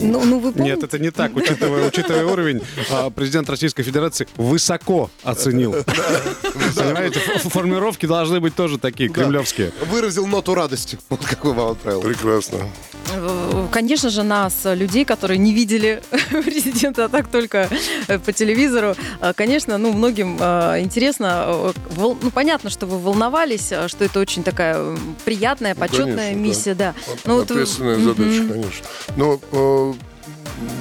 [0.00, 1.36] Ну, ну вы Нет, это не так.
[1.36, 5.74] Учитывая, учитывая уровень, а, президент Российской Федерации высоко оценил.
[6.76, 9.72] Понимаете, формировки должны быть тоже такие, кремлевские.
[9.90, 10.98] Выразил ноту радости.
[11.10, 12.00] Вот какой вам отправил.
[12.02, 12.58] Прекрасно.
[13.70, 16.02] Конечно же, нас, людей, которые не видели
[16.44, 17.68] президента, а так только
[18.08, 21.72] э, по телевизору, э, конечно, ну, многим э, интересно.
[21.90, 26.74] вол- Ну, понятно, что вы волновались, э, что это очень такая приятная, почетная Конечно, миссия,
[26.74, 26.94] да.
[27.24, 28.04] Ну, вот, э, Ответственная мгм.
[28.06, 28.86] задача, конечно.
[29.16, 29.94] Но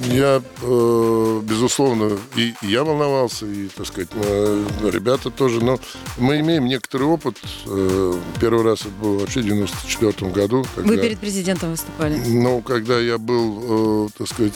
[0.06, 5.64] я, э, безусловно, и я волновался, и, так сказать, ребята тоже.
[5.64, 5.80] Но
[6.18, 7.38] мы имеем некоторый опыт.
[7.66, 10.66] Э, Первый раз это было вообще в 94 году.
[10.76, 12.16] Вы когда- перед президентом выступали.
[12.28, 14.54] Ну, когда я был, э, так сказать,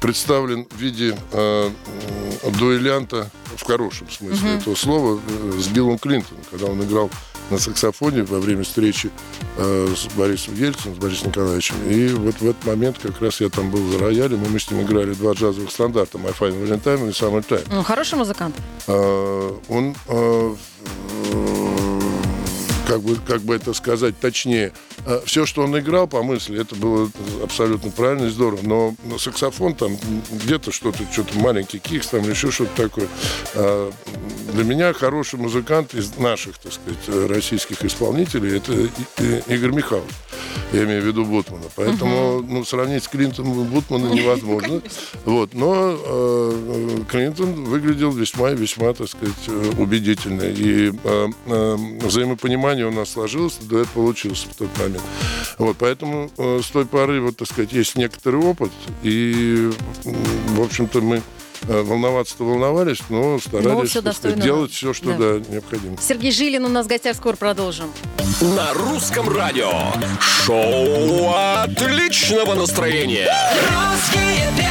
[0.00, 1.16] представлен в виде
[2.58, 4.58] дуэлянта, в хорошем смысле Мгм.
[4.58, 5.20] этого слова,
[5.58, 7.10] с Биллом Клинтоном, когда он играл
[7.50, 9.10] на саксофоне во время встречи
[9.56, 11.76] э, с Борисом Ельциным, с Борисом Николаевичем.
[11.88, 14.70] И вот в этот момент как раз я там был за роялем, и мы с
[14.70, 17.66] ним играли два джазовых стандарта «My Fine Valentine» и «Summer Time».
[17.70, 18.54] Ну, хороший музыкант.
[18.86, 20.56] А, он, а,
[21.32, 22.00] э,
[22.86, 24.72] как бы, как бы это сказать точнее,
[25.24, 27.10] все, что он играл по мысли, это было
[27.42, 28.60] абсолютно правильно и здорово.
[28.62, 29.96] Но, саксофон там
[30.30, 33.08] где-то что-то, что-то маленький кикс там или еще что-то такое.
[33.54, 33.92] А,
[34.52, 38.72] для меня хороший музыкант из наших, так сказать, российских исполнителей это
[39.52, 40.12] Игорь Михайлович.
[40.72, 41.64] Я имею в виду Бутмана.
[41.74, 44.82] Поэтому ну, сравнить с Клинтоном Бутмана невозможно.
[45.24, 45.54] Вот.
[45.54, 50.42] Но э, Клинтон выглядел весьма и весьма, так сказать, э, убедительно.
[50.42, 54.89] И э, э, взаимопонимание у нас сложилось, дуэт получился в тот момент.
[55.58, 58.70] Вот, поэтому э, с той поры, вот, так сказать, есть некоторый опыт.
[59.02, 59.70] И,
[60.04, 61.22] в общем-то, мы
[61.68, 64.42] э, волноваться-то волновались, но старались всё так сказать, достойно.
[64.42, 65.16] делать все, что Да.
[65.18, 65.96] да, необходимо.
[66.00, 67.90] Сергей Жилин у нас в гостях, скоро продолжим.
[68.40, 69.70] На русском радио.
[70.20, 73.28] Шоу отличного настроения.
[73.68, 74.69] Русские.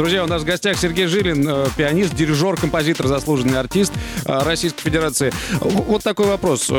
[0.00, 3.92] Друзья, у нас в гостях Сергей Жилин, э, пианист, дирижер, композитор, заслуженный артист
[4.24, 5.30] э, Российской Федерации.
[5.60, 6.70] Вот такой вопрос.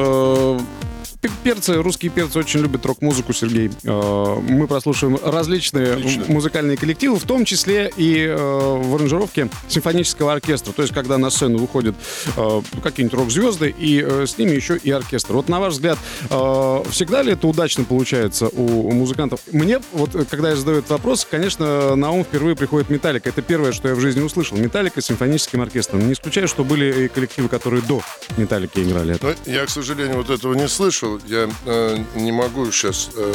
[1.21, 3.69] Пе- Перцы, русские перцы очень любят рок-музыку, Сергей.
[3.83, 6.25] Э, Мы прослушиваем различные Отлично.
[6.27, 10.71] музыкальные коллективы, в том числе и э, в аранжировке симфонического оркестра.
[10.71, 11.95] То есть, когда на сцену выходят
[12.37, 15.33] э, какие-нибудь рок-звезды, и с ними еще и оркестр.
[15.33, 19.41] Вот на ваш взгляд, всегда ли это удачно получается у, музыкантов?
[19.51, 23.29] Мне, вот когда я задаю этот вопрос, конечно, на ум впервые приходит Металлика.
[23.29, 24.57] Это первое, что я в жизни услышал.
[24.57, 26.05] Металлика с симфоническим оркестром.
[26.07, 28.01] Не исключаю, что были и коллективы, которые до
[28.37, 29.35] Металлики играли это.
[29.45, 31.10] Но я, к сожалению, вот этого не слышал.
[31.25, 33.33] Я э, не могу сейчас э,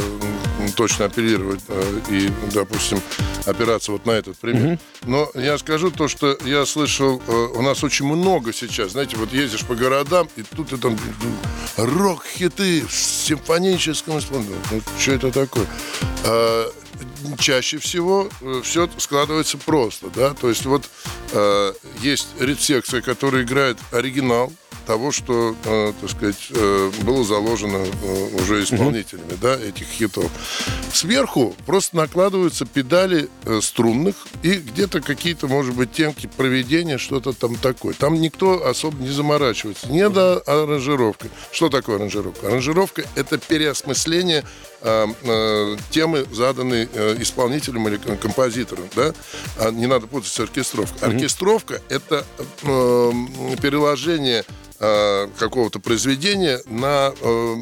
[0.76, 3.00] точно апеллировать э, и, допустим,
[3.44, 4.78] опираться вот на этот пример.
[5.04, 9.32] Но я скажу то, что я слышал, э, у нас очень много сейчас, знаете, вот
[9.32, 10.96] ездишь по городам, и тут и там
[11.76, 14.56] рок-хиты в симфоническом исполнении.
[14.70, 15.66] Ну, что это такое?
[16.24, 16.70] А,
[17.38, 18.28] чаще всего
[18.62, 20.88] все складывается просто, да, то есть вот
[21.32, 24.52] э, есть редсекция, которая играет оригинал
[24.87, 30.30] того, что, э, так сказать, э, было заложено э, уже исполнителями, да, этих хитов.
[30.92, 37.56] Сверху просто накладываются педали э, струнных и где-то какие-то, может быть, темки проведения, что-то там
[37.56, 37.94] такое.
[37.94, 39.88] Там никто особо не заморачивается.
[39.88, 41.28] Не до аранжировки.
[41.50, 42.46] Что такое аранжировка?
[42.46, 44.75] Аранжировка– это переосмысление э, э,
[45.90, 49.12] темы, заданной э, исполнителем или ком- композитором, да?
[49.59, 51.09] А не надо путать с оркестровкой.
[51.09, 52.25] Оркестровка– это
[52.62, 53.12] э,
[53.61, 54.44] переложение
[54.78, 57.54] э, какого-то произведения на, э,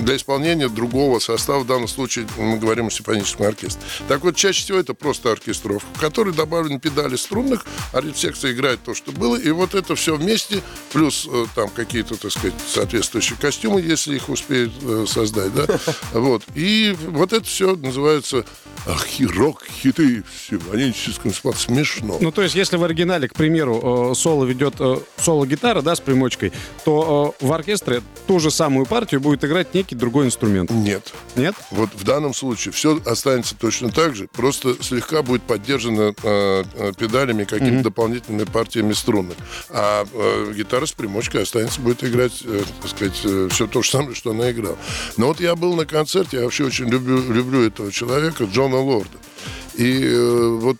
[0.00, 1.60] для исполнения другого состава.
[1.60, 3.82] В данном случае мы говорим о симфоническом оркестре.
[4.08, 8.80] Так вот, чаще всего это просто оркестровка, в которой добавлены педали струнных, а секция играет
[8.84, 13.38] то, что было, и вот это все вместе, плюс э, там какие-то, так сказать, соответствующие
[13.38, 15.66] костюмы, если их успеют э, создать, да,
[16.12, 16.42] вот.
[16.54, 18.44] И вот это все называется
[18.86, 22.18] ахи, рок-хиты в симфоническом спа- Смешно.
[22.20, 26.00] Ну, то есть, если в оригинале, к примеру, э, соло ведет э, соло-гитара, да, с
[26.00, 26.49] примочкой,
[26.84, 30.70] то э, в оркестре ту же самую партию будет играть некий другой инструмент.
[30.70, 31.12] Нет.
[31.36, 31.54] Нет?
[31.70, 36.92] Вот в данном случае все останется точно так же, просто слегка будет поддержано э, э,
[36.98, 39.36] педалями, какими-то дополнительными партиями струнных.
[39.68, 44.14] А э, гитара с примочкой останется, будет играть, э, так сказать, все то же самое,
[44.14, 44.76] что она играла.
[45.16, 49.18] Но вот я был на концерте, я вообще очень люблю, люблю этого человека, Джона Лорда.
[49.80, 50.76] И э, вот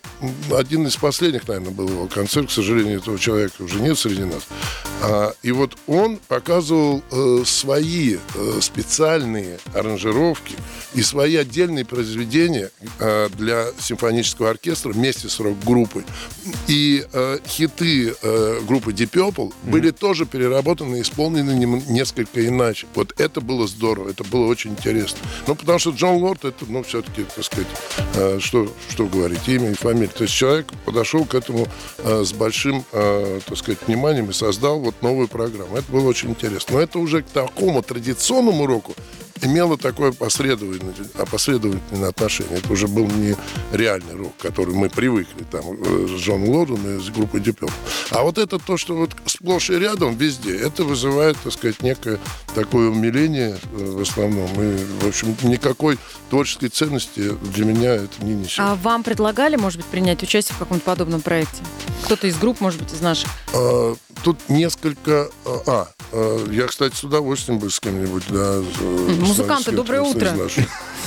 [0.55, 2.49] один из последних, наверное, был его концерт.
[2.49, 4.47] К сожалению, этого человека уже нет среди нас.
[5.01, 10.53] А, и вот он показывал э, свои э, специальные аранжировки
[10.93, 16.03] и свои отдельные произведения э, для симфонического оркестра вместе с рок-группой.
[16.67, 22.85] И э, хиты э, группы Deep Purple были тоже переработаны и исполнены нем- несколько иначе.
[22.93, 25.17] Вот это было здорово, это было очень интересно.
[25.47, 27.67] Ну, потому что Джон Лорд, это, ну, все-таки, так сказать,
[28.13, 30.07] э, что, что говорить, имя и фамилия.
[30.07, 31.67] То есть человек подошел к этому
[31.99, 35.77] э, с большим, э, так сказать, вниманием и создал вот новую программу.
[35.77, 36.75] Это было очень интересно.
[36.75, 38.93] Но это уже к такому традиционному року
[39.41, 42.59] имело такое последовательное, опосредовательное отношение.
[42.59, 43.35] Это уже был не
[43.71, 47.71] реальный рок, который мы привыкли там э, с Джоном Лордом и с группой Purple.
[48.11, 52.19] А вот это то, что вот сплошь и рядом везде, это вызывает, так сказать, некое
[52.55, 54.49] такое умиление э, в основном.
[54.61, 55.97] И, в общем, никакой
[56.29, 58.59] творческой ценности для меня это не несет.
[58.59, 61.63] А вам предлагали, может быть, принять участие в каком-то подобном проекте?
[62.05, 63.29] Кто-то из групп, может быть, из наших?
[63.53, 65.29] А, Тут несколько...
[65.45, 68.61] А, а, а, я, кстати, с удовольствием бы с кем-нибудь, да.
[69.31, 70.31] Музыканты, доброе утро.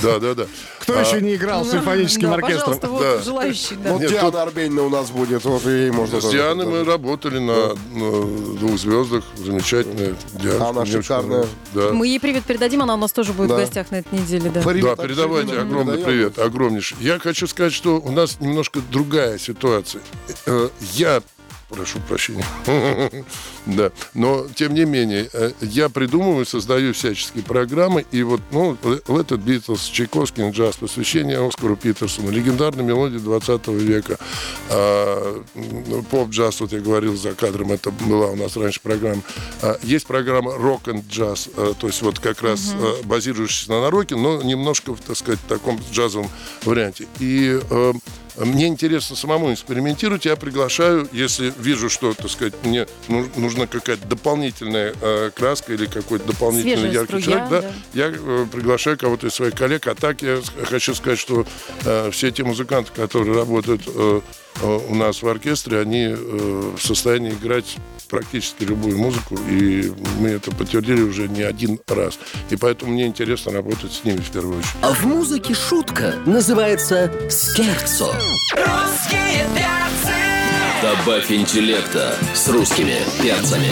[0.01, 0.45] Да, да, да.
[0.79, 2.77] Кто А, еще не играл с симфоническим Да, оркестром?
[2.77, 3.21] Пожалуйста, вот Да.
[3.23, 3.91] желающий, да.
[3.93, 6.19] Вот Нет, Диана тут- Арбенина у нас будет, вот ей можно...
[6.19, 9.23] С тоже Дианой мы работали на, на двух звездах.
[9.37, 10.67] Замечательная девушка.
[10.69, 11.45] Она шикарная.
[11.73, 13.55] Мы ей привет передадим, она у нас тоже будет Да.
[13.55, 14.61] в гостях на этой неделе, да.
[14.61, 16.05] Привет, Да, передавайте огромный передаем.
[16.31, 16.97] привет, огромнейший.
[16.99, 20.01] Я хочу сказать, что у нас немножко другая ситуация.
[20.45, 21.21] Э, Я
[21.75, 22.45] прошу прощения.
[23.65, 23.91] Да.
[24.13, 28.05] Но, тем не менее, э, я придумываю, создаю всяческие программы.
[28.11, 34.19] И вот, ну, Let It Beatles, Чайковский, джаз, посвящение Оскару Питерсону, легендарной мелодии 20 века,
[34.69, 35.43] а,
[36.11, 39.23] поп-джаз, вот я говорил за кадром, это была у нас раньше программа.
[39.63, 43.89] А, Есть программа рок and джаз, э, то есть вот как раз э, базирующаяся на
[43.89, 46.29] роке, но немножко, так сказать, в таком джазовом
[46.63, 47.07] варианте.
[47.19, 47.59] И
[48.37, 50.25] мне интересно самому экспериментировать.
[50.25, 55.85] Я приглашаю, если вижу, что, так сказать, мне ну- нужна какая-то дополнительная э, краска или
[55.85, 57.71] какой-то дополнительный Свежая яркий струя, человек, да, да.
[57.93, 59.87] я э, приглашаю кого-то из своих коллег.
[59.87, 61.45] А так я хочу сказать, что
[61.85, 64.21] э, все те музыканты, которые работают э,
[64.63, 70.51] у нас в оркестре, они э, в состоянии играть практически любую музыку, и мы это
[70.51, 72.19] подтвердили уже не один раз.
[72.49, 74.75] И поэтому мне интересно работать с ними в первую очередь.
[74.81, 78.13] А в музыке шутка называется скерцо.
[78.53, 80.13] Русские перцы.
[80.81, 83.69] Добавь интеллекта с русскими перцами.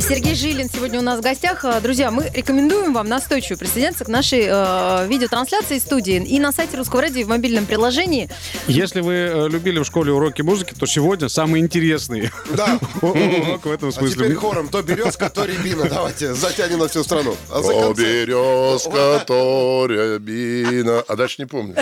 [0.00, 1.64] Сергей Жилин сегодня у нас в гостях.
[1.64, 6.76] Э, Друзья, мы рекомендуем вам настойчиво присоединяться к нашей э, видеотрансляции студии и на сайте
[6.76, 8.28] Русского радио и в мобильном приложении.
[8.66, 12.78] Если вы э, любили в школе уроки музыки, то сегодня самый интересный Да.
[13.02, 14.24] урок в этом А смысле.
[14.26, 15.84] теперь хором то березка, то рябина.
[15.88, 17.34] Давайте, затянем на всю страну.
[17.50, 21.02] А за О, концерт- березка, то рябина.
[21.08, 21.76] А дальше не помню.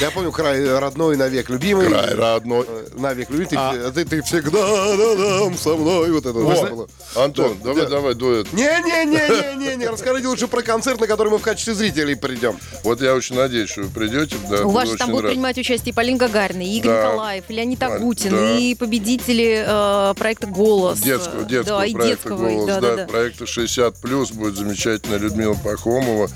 [0.00, 1.86] Я помню край родной навек любимый.
[1.88, 2.66] Край родной.
[2.68, 3.78] Э, Навек любимый.
[3.92, 4.58] Ты, ты, ты всегда
[4.96, 6.10] рядом со мной.
[6.12, 6.88] Вот это вот было.
[7.14, 7.88] Антон, Да, давай, да.
[7.90, 8.52] давай дуэт.
[8.52, 12.58] Не-не-не-не-не, расскажите лучше про концерт, на который мы в качестве зрителей придем.
[12.82, 14.36] Вот я очень надеюсь, что вы придете.
[14.50, 15.32] Да, У вас там будут рад.
[15.32, 17.06] принимать участие и Полина Гагарина, и Игорь Да.
[17.12, 17.82] Николаев, и Леонид.
[17.82, 18.58] Агутин, Да.
[18.58, 20.98] и победители э, проекта «Голос».
[21.00, 23.06] Детского, детского да, и проекта детского, «Голос», да, да, да, да.
[23.06, 26.28] проекта 60 плюс будет замечательная Людмила Пахомова,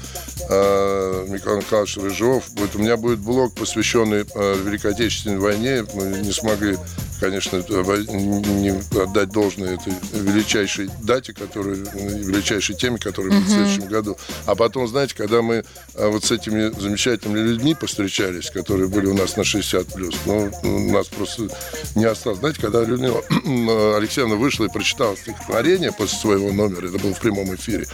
[0.48, 2.50] э, Михаил Михайлович Рыжов.
[2.52, 5.84] Будет, у меня будет блог, посвященный э, Великой Отечественной войне.
[5.94, 6.76] Мы не смогли,
[7.20, 8.70] конечно, не
[9.00, 14.16] отдать должное этой величайшей дате, которая, величайшей теме, которая будет в следующем году.
[14.46, 19.14] А потом, знаете, когда мы э, вот с этими замечательными людьми повстречались, которые были у
[19.14, 20.50] нас на 60 плюс, ну,
[20.92, 21.48] нас просто
[21.94, 22.38] не осталось.
[22.38, 23.22] Знаете, когда Людмила
[23.96, 27.86] Алексеевна вышла и прочитала стихотворение после своего номера, это было в прямом эфире,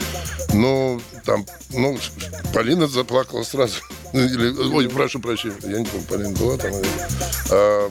[0.53, 1.99] ну, там, ну,
[2.53, 3.75] Полина заплакала сразу.
[4.13, 6.73] Или, ой, прошу прощения, я не помню, Полина была там.
[7.51, 7.91] А,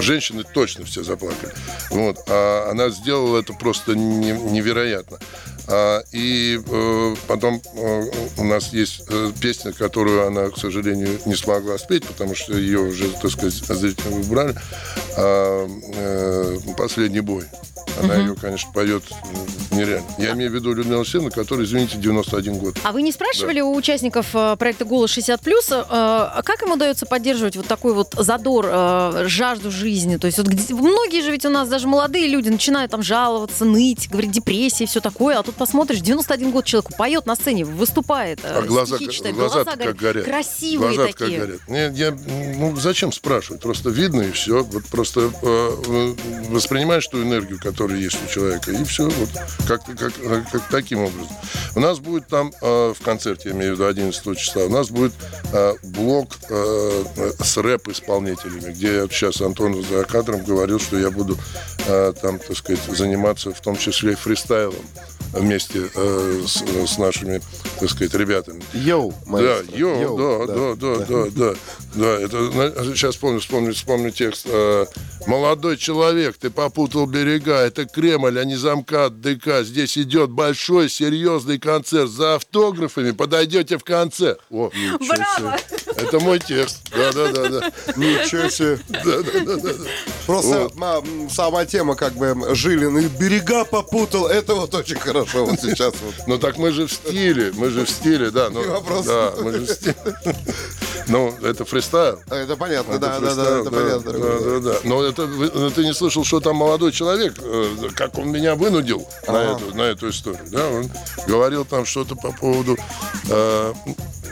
[0.00, 1.52] женщины точно все заплакали.
[1.90, 2.18] Вот.
[2.28, 5.18] А она сделала это просто не- невероятно.
[5.68, 11.36] А, и э, потом э, у нас есть э, песня, которую она, к сожалению, не
[11.36, 14.54] смогла спеть, потому что ее уже, так сказать, зрители выбрали.
[15.16, 17.44] А, э, «Последний бой».
[18.02, 19.02] Она ее, конечно, поет
[19.70, 20.06] нереально.
[20.18, 22.76] Я имею в виду Людмила Алексеевна, которая, извините, 91 год.
[22.82, 27.56] А вы не спрашивали у участников э, проекта «Голос 60+,» э, как им удается поддерживать
[27.56, 30.16] вот такой вот задор, э, жажду жизни?
[30.16, 33.64] То есть вот где- многие же ведь у нас, даже молодые люди, начинают там жаловаться,
[33.64, 38.40] ныть, говорить депрессия все такое, а тут посмотришь, 91 год человеку поет на сцене, выступает,
[38.42, 40.24] э, А глаза, читает, глаза глаза как горят.
[40.24, 41.38] красивые глаза такие.
[41.38, 41.68] как горят.
[41.68, 42.16] Нет, я,
[42.58, 43.60] ну, зачем спрашивать?
[43.62, 44.62] Просто видно и все.
[44.64, 46.14] Вот просто э, э,
[46.50, 49.08] воспринимаешь ту энергию, которая есть у человека, и все.
[49.08, 49.28] Вот
[49.66, 50.12] как, как,
[50.50, 51.28] как таким образом.
[51.74, 54.90] У нас будет там э, в концерте, я имею в виду 11 числа, у нас
[54.90, 55.12] будет
[55.52, 57.04] э, блок э,
[57.42, 61.38] с рэп-исполнителями, где я сейчас Антон за кадром говорил, что я буду
[61.86, 64.74] э, там, так сказать, заниматься в том числе фристайлом
[65.32, 66.62] вместе э, с,
[66.92, 67.40] с нашими,
[67.78, 68.62] так сказать, ребятами.
[68.72, 69.76] Йоу, Да, маэстро.
[69.76, 71.54] йоу, Йоу, да, да, да, да, да,
[71.94, 72.20] да.
[72.20, 74.46] Это на- сейчас вспомню, вспомню, вспомню текст.
[74.48, 74.86] э,
[75.26, 77.56] Молодой человек, ты попутал берега.
[77.60, 79.62] Это Кремль, а не замкад ДК.
[79.62, 82.10] Здесь идет большой серьезный концерт.
[82.10, 84.36] За автографами подойдете в конце.
[84.50, 85.58] О, ничего Браво!
[85.58, 85.92] себе.
[85.96, 86.80] Это мой текст.
[86.90, 87.72] Да, да, да, да.
[87.96, 88.78] Ничего себе.
[90.26, 95.44] Просто ма, м, сама тема, как бы, Жилин и берега попутал, это вот очень хорошо
[95.44, 95.94] вот сейчас.
[96.02, 96.14] вот.
[96.26, 98.48] Ну так мы же в стиле, мы же в стиле, да.
[98.50, 99.06] Ну, Не вопрос.
[99.06, 99.94] Да, мы же в стиле.
[101.10, 102.20] Ну, это фристайл.
[102.30, 104.12] А, Это понятно, Это да, да, да, это понятно.
[104.12, 104.78] Да, да, да.
[104.84, 108.54] Но это вы- ну, ты не слышал, что там молодой человек, э, как он меня
[108.54, 110.44] вынудил на, эту, на эту историю.
[110.50, 110.88] Да, он
[111.26, 112.76] говорил там что-то по поводу.
[113.28, 113.74] э,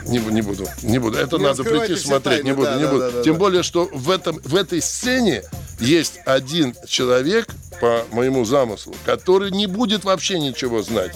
[0.05, 1.17] не, не буду, не буду.
[1.17, 2.99] Это Не надо прийти смотреть, не тайны, буду, да, не да, буду.
[3.01, 3.39] да, да, Тем да.
[3.39, 5.43] более, что в этом, в этой сцене
[5.79, 7.47] есть один человек
[7.81, 11.15] по моему замыслу, который не будет вообще ничего знать.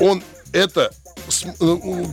[0.00, 0.92] Он это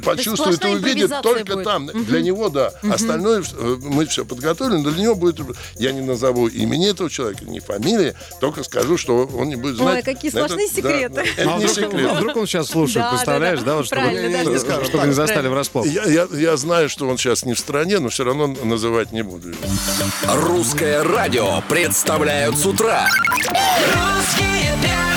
[0.03, 1.65] почувствует и увидит только будет.
[1.65, 1.87] там.
[1.87, 2.71] Для него, да.
[2.91, 5.39] Остальное э, мы все подготовили, но для него будет...
[5.75, 10.05] Я не назову имени этого человека, ни фамилии, только скажу, что он не будет знать.
[10.05, 11.15] Ой, какие Это- сплошные да, секреты.
[11.15, 12.09] да, А Это не вдруг, секрет.
[12.11, 13.77] а вдруг он сейчас слушает, Да, представляешь, да, да, да.
[13.77, 14.01] вот чтобы,
[14.85, 15.85] чтобы- не не застали врасплох.
[15.85, 19.23] Я, я, я знаю, что он сейчас не в стране, но все равно называть не
[19.23, 19.49] буду.
[20.27, 23.07] Русское радио представляют с утра.
[23.47, 25.08] Русские перцы.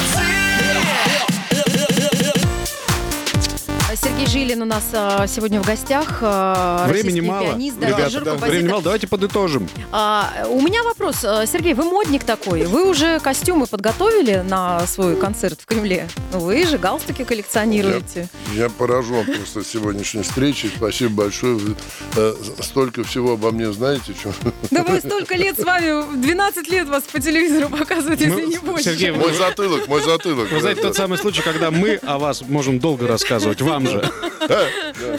[4.02, 6.18] Сергей Жилин у нас а, сегодня в гостях.
[6.22, 8.50] а, Времени российский мало, пианист, да, ребята, дирижер, да, композитор.
[8.56, 9.68] времени мало, давайте подытожим.
[9.92, 11.24] А, у меня вопрос.
[11.24, 12.64] А, Сергей, вы модник такой.
[12.66, 16.08] Вы уже костюмы подготовили на свой концерт в Кремле?
[16.32, 18.28] Ну, Вы же галстуки коллекционируете.
[18.54, 20.72] Я поражен просто сегодняшней встречей.
[20.76, 21.54] Спасибо большое.
[21.54, 21.76] Вы
[22.16, 24.14] э, столько всего обо мне знаете.
[24.18, 24.32] Что...
[24.72, 28.58] Да вы столько лет с вами, 12 лет вас по телевизору показывают, если Мы- не
[28.58, 28.84] больше.
[28.84, 30.50] Сергей, Мой затылок, мой затылок.
[30.50, 34.12] Вы знаете, тот самый случай, когда мы о вас можем долго рассказывать, вам, тоже.
[34.48, 34.66] Да,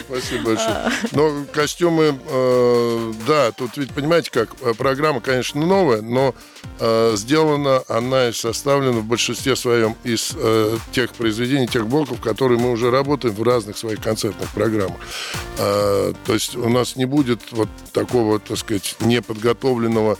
[0.00, 0.90] спасибо большое.
[1.12, 6.34] Но костюмы, э, да, тут ведь понимаете как, э, программа, конечно, новая, но
[6.78, 10.36] э, сделана она и составлена в большинстве своем из
[10.92, 14.98] тех произведений, тех блоков, которые мы уже работаем в разных своих концертных программах.
[15.56, 20.18] То есть у нас не будет вот такого, так сказать, неподготовленного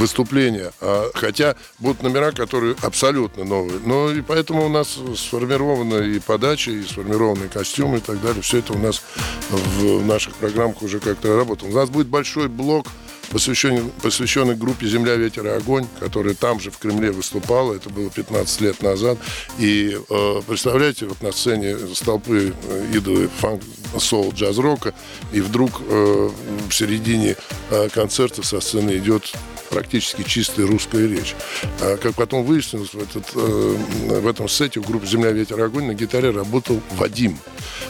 [0.00, 0.72] выступления.
[0.80, 3.80] А, хотя будут номера, которые абсолютно новые.
[3.84, 8.42] Но и поэтому у нас сформирована и подача, и сформированы костюмы и так далее.
[8.42, 9.02] Все это у нас
[9.50, 11.70] в наших программах уже как-то работало.
[11.70, 12.86] У нас будет большой блок
[13.30, 17.74] посвященный, посвященный группе «Земля, ветер и огонь», которая там же в Кремле выступала.
[17.74, 19.18] Это было 15 лет назад.
[19.58, 23.62] И э, представляете, вот на сцене столпы э, идолы фанк,
[23.98, 24.94] соул, джаз-рока,
[25.32, 26.30] и вдруг э,
[26.68, 27.36] в середине
[27.70, 29.32] э, концерта со сцены идет
[29.70, 31.34] практически чистая русская речь.
[31.80, 33.76] А как потом выяснилось, в, этот, э,
[34.20, 37.38] в этом сете у группы «Земля, ветер, огонь» на гитаре работал Вадим.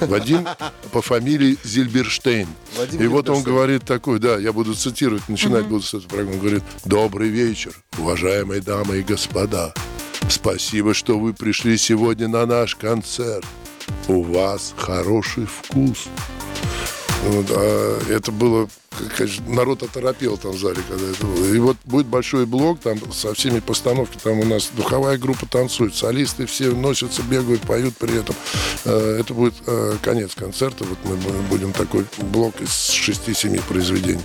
[0.01, 0.47] Вадим
[0.93, 2.49] по фамилии Зильберштейн.
[2.77, 6.35] Вадим и вот он говорит такой, да, я буду цитировать, начинать буду с этого программы.
[6.35, 9.73] Он говорит, добрый вечер, уважаемые дамы и господа.
[10.29, 13.45] Спасибо, что вы пришли сегодня на наш концерт.
[14.09, 16.07] У вас хороший вкус.
[17.25, 18.69] Вот, а это было,
[19.17, 21.55] конечно, народ оторопел там в зале, когда это было.
[21.55, 24.21] И вот будет большой блок там со всеми постановками.
[24.23, 28.35] Там у нас духовая группа танцует, солисты все носятся, бегают, поют при этом.
[28.85, 30.85] Э, Это будет э, конец концерта.
[30.85, 34.23] Вот мы бу- будем такой блок из 6-7 произведений.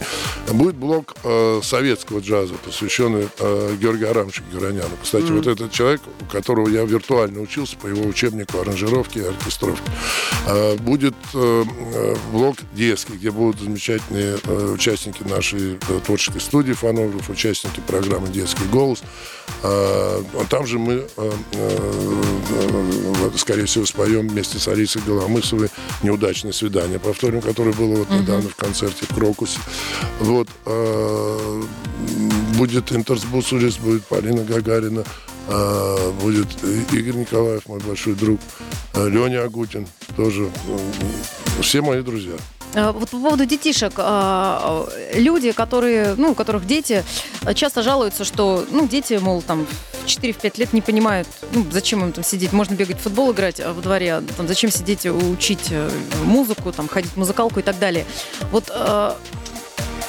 [0.51, 3.27] Будет блок э, советского джаза, посвященный
[3.79, 4.89] Георгию Арамовичу Героняну.
[5.01, 9.89] Кстати, вот этот человек, у которого я виртуально учился по его учебнику аранжировки и оркестровки.
[10.79, 11.15] Будет
[12.31, 14.37] блок детский, где будут замечательные
[14.73, 19.01] участники нашей э, творческой студии фонограф, участники программы «Детский голос».
[19.63, 25.69] А, Там же мы, э, э, э, скорее всего, споем вместе с Алисой Голомысовой
[26.03, 29.59] «Неудачное свидание», повторим, которое было вот недавно в концерте в Крокусе.
[30.19, 30.47] Вот.
[30.65, 31.63] э,
[32.57, 35.03] Будет Интерсбусулис, будет Полина Гагарина,
[35.47, 36.47] а, будет
[36.93, 38.39] Игорь Николаев, мой большой друг,
[38.95, 42.33] Леня Агутин, тоже э, все мои друзья.
[42.75, 43.93] А, Вот по поводу детишек.
[43.97, 47.03] а, Люди, которые, ну, у которых дети,
[47.45, 49.65] а, часто жалуются, что, ну, дети, мол, там,
[50.03, 52.53] в 4-5 лет не понимают, ну, зачем им там сидеть.
[52.53, 55.89] Можно бегать в футбол играть во дворе, а там, зачем сидеть учить э,
[56.23, 58.05] музыку, там, ходить в музыкалку и так далее.
[58.51, 58.69] Вот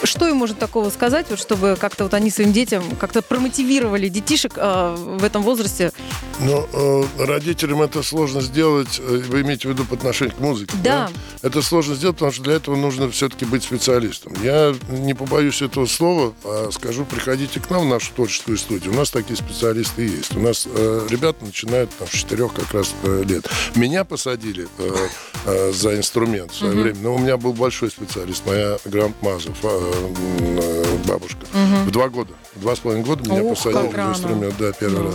[0.04, 4.52] что им можно такого сказать, вот, чтобы как-то вот они своим детям как-то промотивировали детишек
[4.56, 5.92] а, в этом возрасте?
[6.40, 10.76] Но э, родителям это сложно сделать, э, вы имеете в виду по отношению к музыке?
[10.82, 11.08] Да.
[11.42, 14.34] Это сложно сделать, потому что для этого нужно все-таки быть специалистом.
[14.42, 18.92] Я не побоюсь этого слова, а скажу, приходите к нам в нашу творческую студию.
[18.92, 20.36] У нас такие специалисты есть.
[20.36, 23.48] У нас э, ребята начинают там, с четырех как раз э, лет.
[23.74, 24.94] Меня посадили э,
[25.46, 29.85] э, за инструмент в свое время, но у меня был большой специалист, моя грандмаза, фа-
[29.92, 31.38] э, бабушка.
[31.52, 34.10] В два года, в два с половиной года меня Ух, посадили рано.
[34.12, 35.14] инструмент, да, первый раз.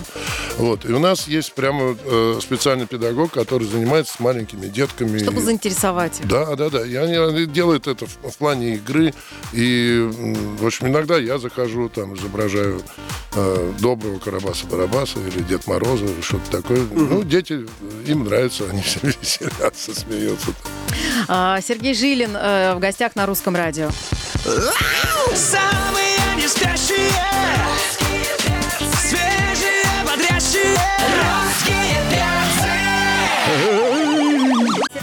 [0.58, 0.86] Вот.
[0.86, 5.18] И у нас есть прямо э, специальный педагог, который занимается с маленькими детками.
[5.20, 6.28] Чтобы И- заинтересовать их.
[6.28, 6.86] да, да, да.
[6.86, 9.14] И они, они делают это в, в плане игры.
[9.54, 10.10] И,
[10.60, 12.82] в общем, иногда я захожу, там, изображаю
[13.36, 16.82] э, доброго Карабаса-Барабаса или Дед Мороза, или что-то такое.
[16.92, 17.66] Ну, дети,
[18.06, 20.52] им нравится, они все веселятся, смеются.
[21.28, 23.90] А, Сергей Жилин э, в гостях на русском радио.
[25.72, 27.12] Самые не спящие
[29.02, 30.78] Свежие, бодрящие
[31.18, 32.72] Русские перцы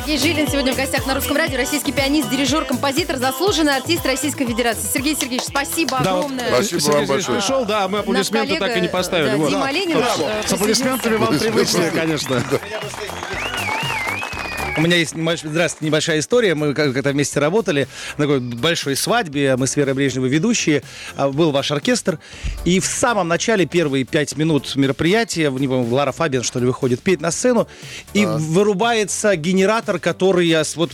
[0.06, 1.56] Сергей Жилин сегодня в гостях на русском радио.
[1.58, 4.88] Российский пианист, дирижер, композитор, заслуженный артист Российской Федерации.
[4.92, 6.48] Сергей Сергеевич, спасибо Да, вот огромное.
[6.48, 7.38] Спасибо Сергей вам большое.
[7.40, 9.30] пришел, да, мы аплодисменты коллега, так и не поставили.
[9.30, 9.50] да, Вот.
[9.50, 12.42] Дима Ленин, э, С аплодисментами вам привычные, конечно.
[14.78, 16.54] У меня есть небольш- здравствуйте, небольшая история.
[16.54, 19.56] Мы как- как-то вместе работали на такой большой свадьбе.
[19.56, 20.84] Мы с Верой Брежневой ведущие.
[21.16, 22.20] А, Был ваш оркестр.
[22.64, 27.00] И в самом начале, первые пять минут мероприятия, не помню, Лара Фабиан, что ли, выходит
[27.00, 27.66] петь на сцену.
[28.14, 30.92] И вырубается генератор, который вот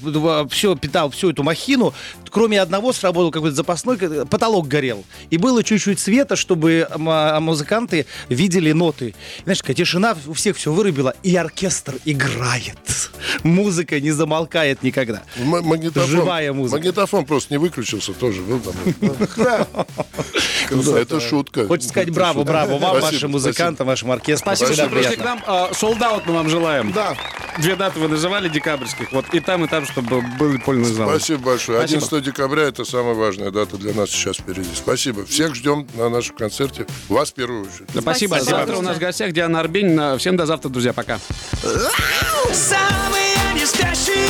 [0.51, 1.93] все питал, всю эту махину.
[2.35, 5.05] Кроме одного сработал какой-то запасной, к- потолок горел.
[5.30, 9.11] И было чуть-чуть света, чтобы м- а, музыканты видели ноты.
[9.39, 12.76] И, знаешь, такая тишина, у всех все вырубила, и оркестр играет.
[13.45, 15.22] Музыка не замолкает никогда.
[15.37, 16.76] М- магнитофон, Живая музыка.
[16.78, 18.43] Магнитофон просто не выключился тоже.
[18.43, 18.74] Был там.
[20.97, 21.66] Это шутка.
[21.68, 24.57] Хочется сказать браво, браво вам, вашим музыкантам, вашим оркестрам.
[24.57, 25.41] Спасибо, Всегда что пришли к нам.
[25.72, 26.93] Солдат мы вам желаем.
[26.93, 27.14] Да.
[27.59, 29.12] две даты вы называли декабрьских.
[29.12, 31.12] Вот и там, и там, чтобы были полные залы.
[31.18, 31.78] Спасибо большое.
[31.78, 31.99] Спасибо.
[32.07, 34.70] 11 декабря это самая важная дата для нас сейчас впереди.
[34.75, 35.25] Спасибо.
[35.25, 36.87] Всех ждем на нашем концерте.
[37.09, 37.89] Вас в первую очередь.
[37.95, 38.35] Да, спасибо.
[38.35, 38.57] Спасибо.
[38.57, 40.18] Завтра у нас в гостях Диана Арбенина.
[40.18, 40.93] Всем до завтра, друзья.
[40.93, 41.20] Пока.
[42.53, 44.29] Самые не спящие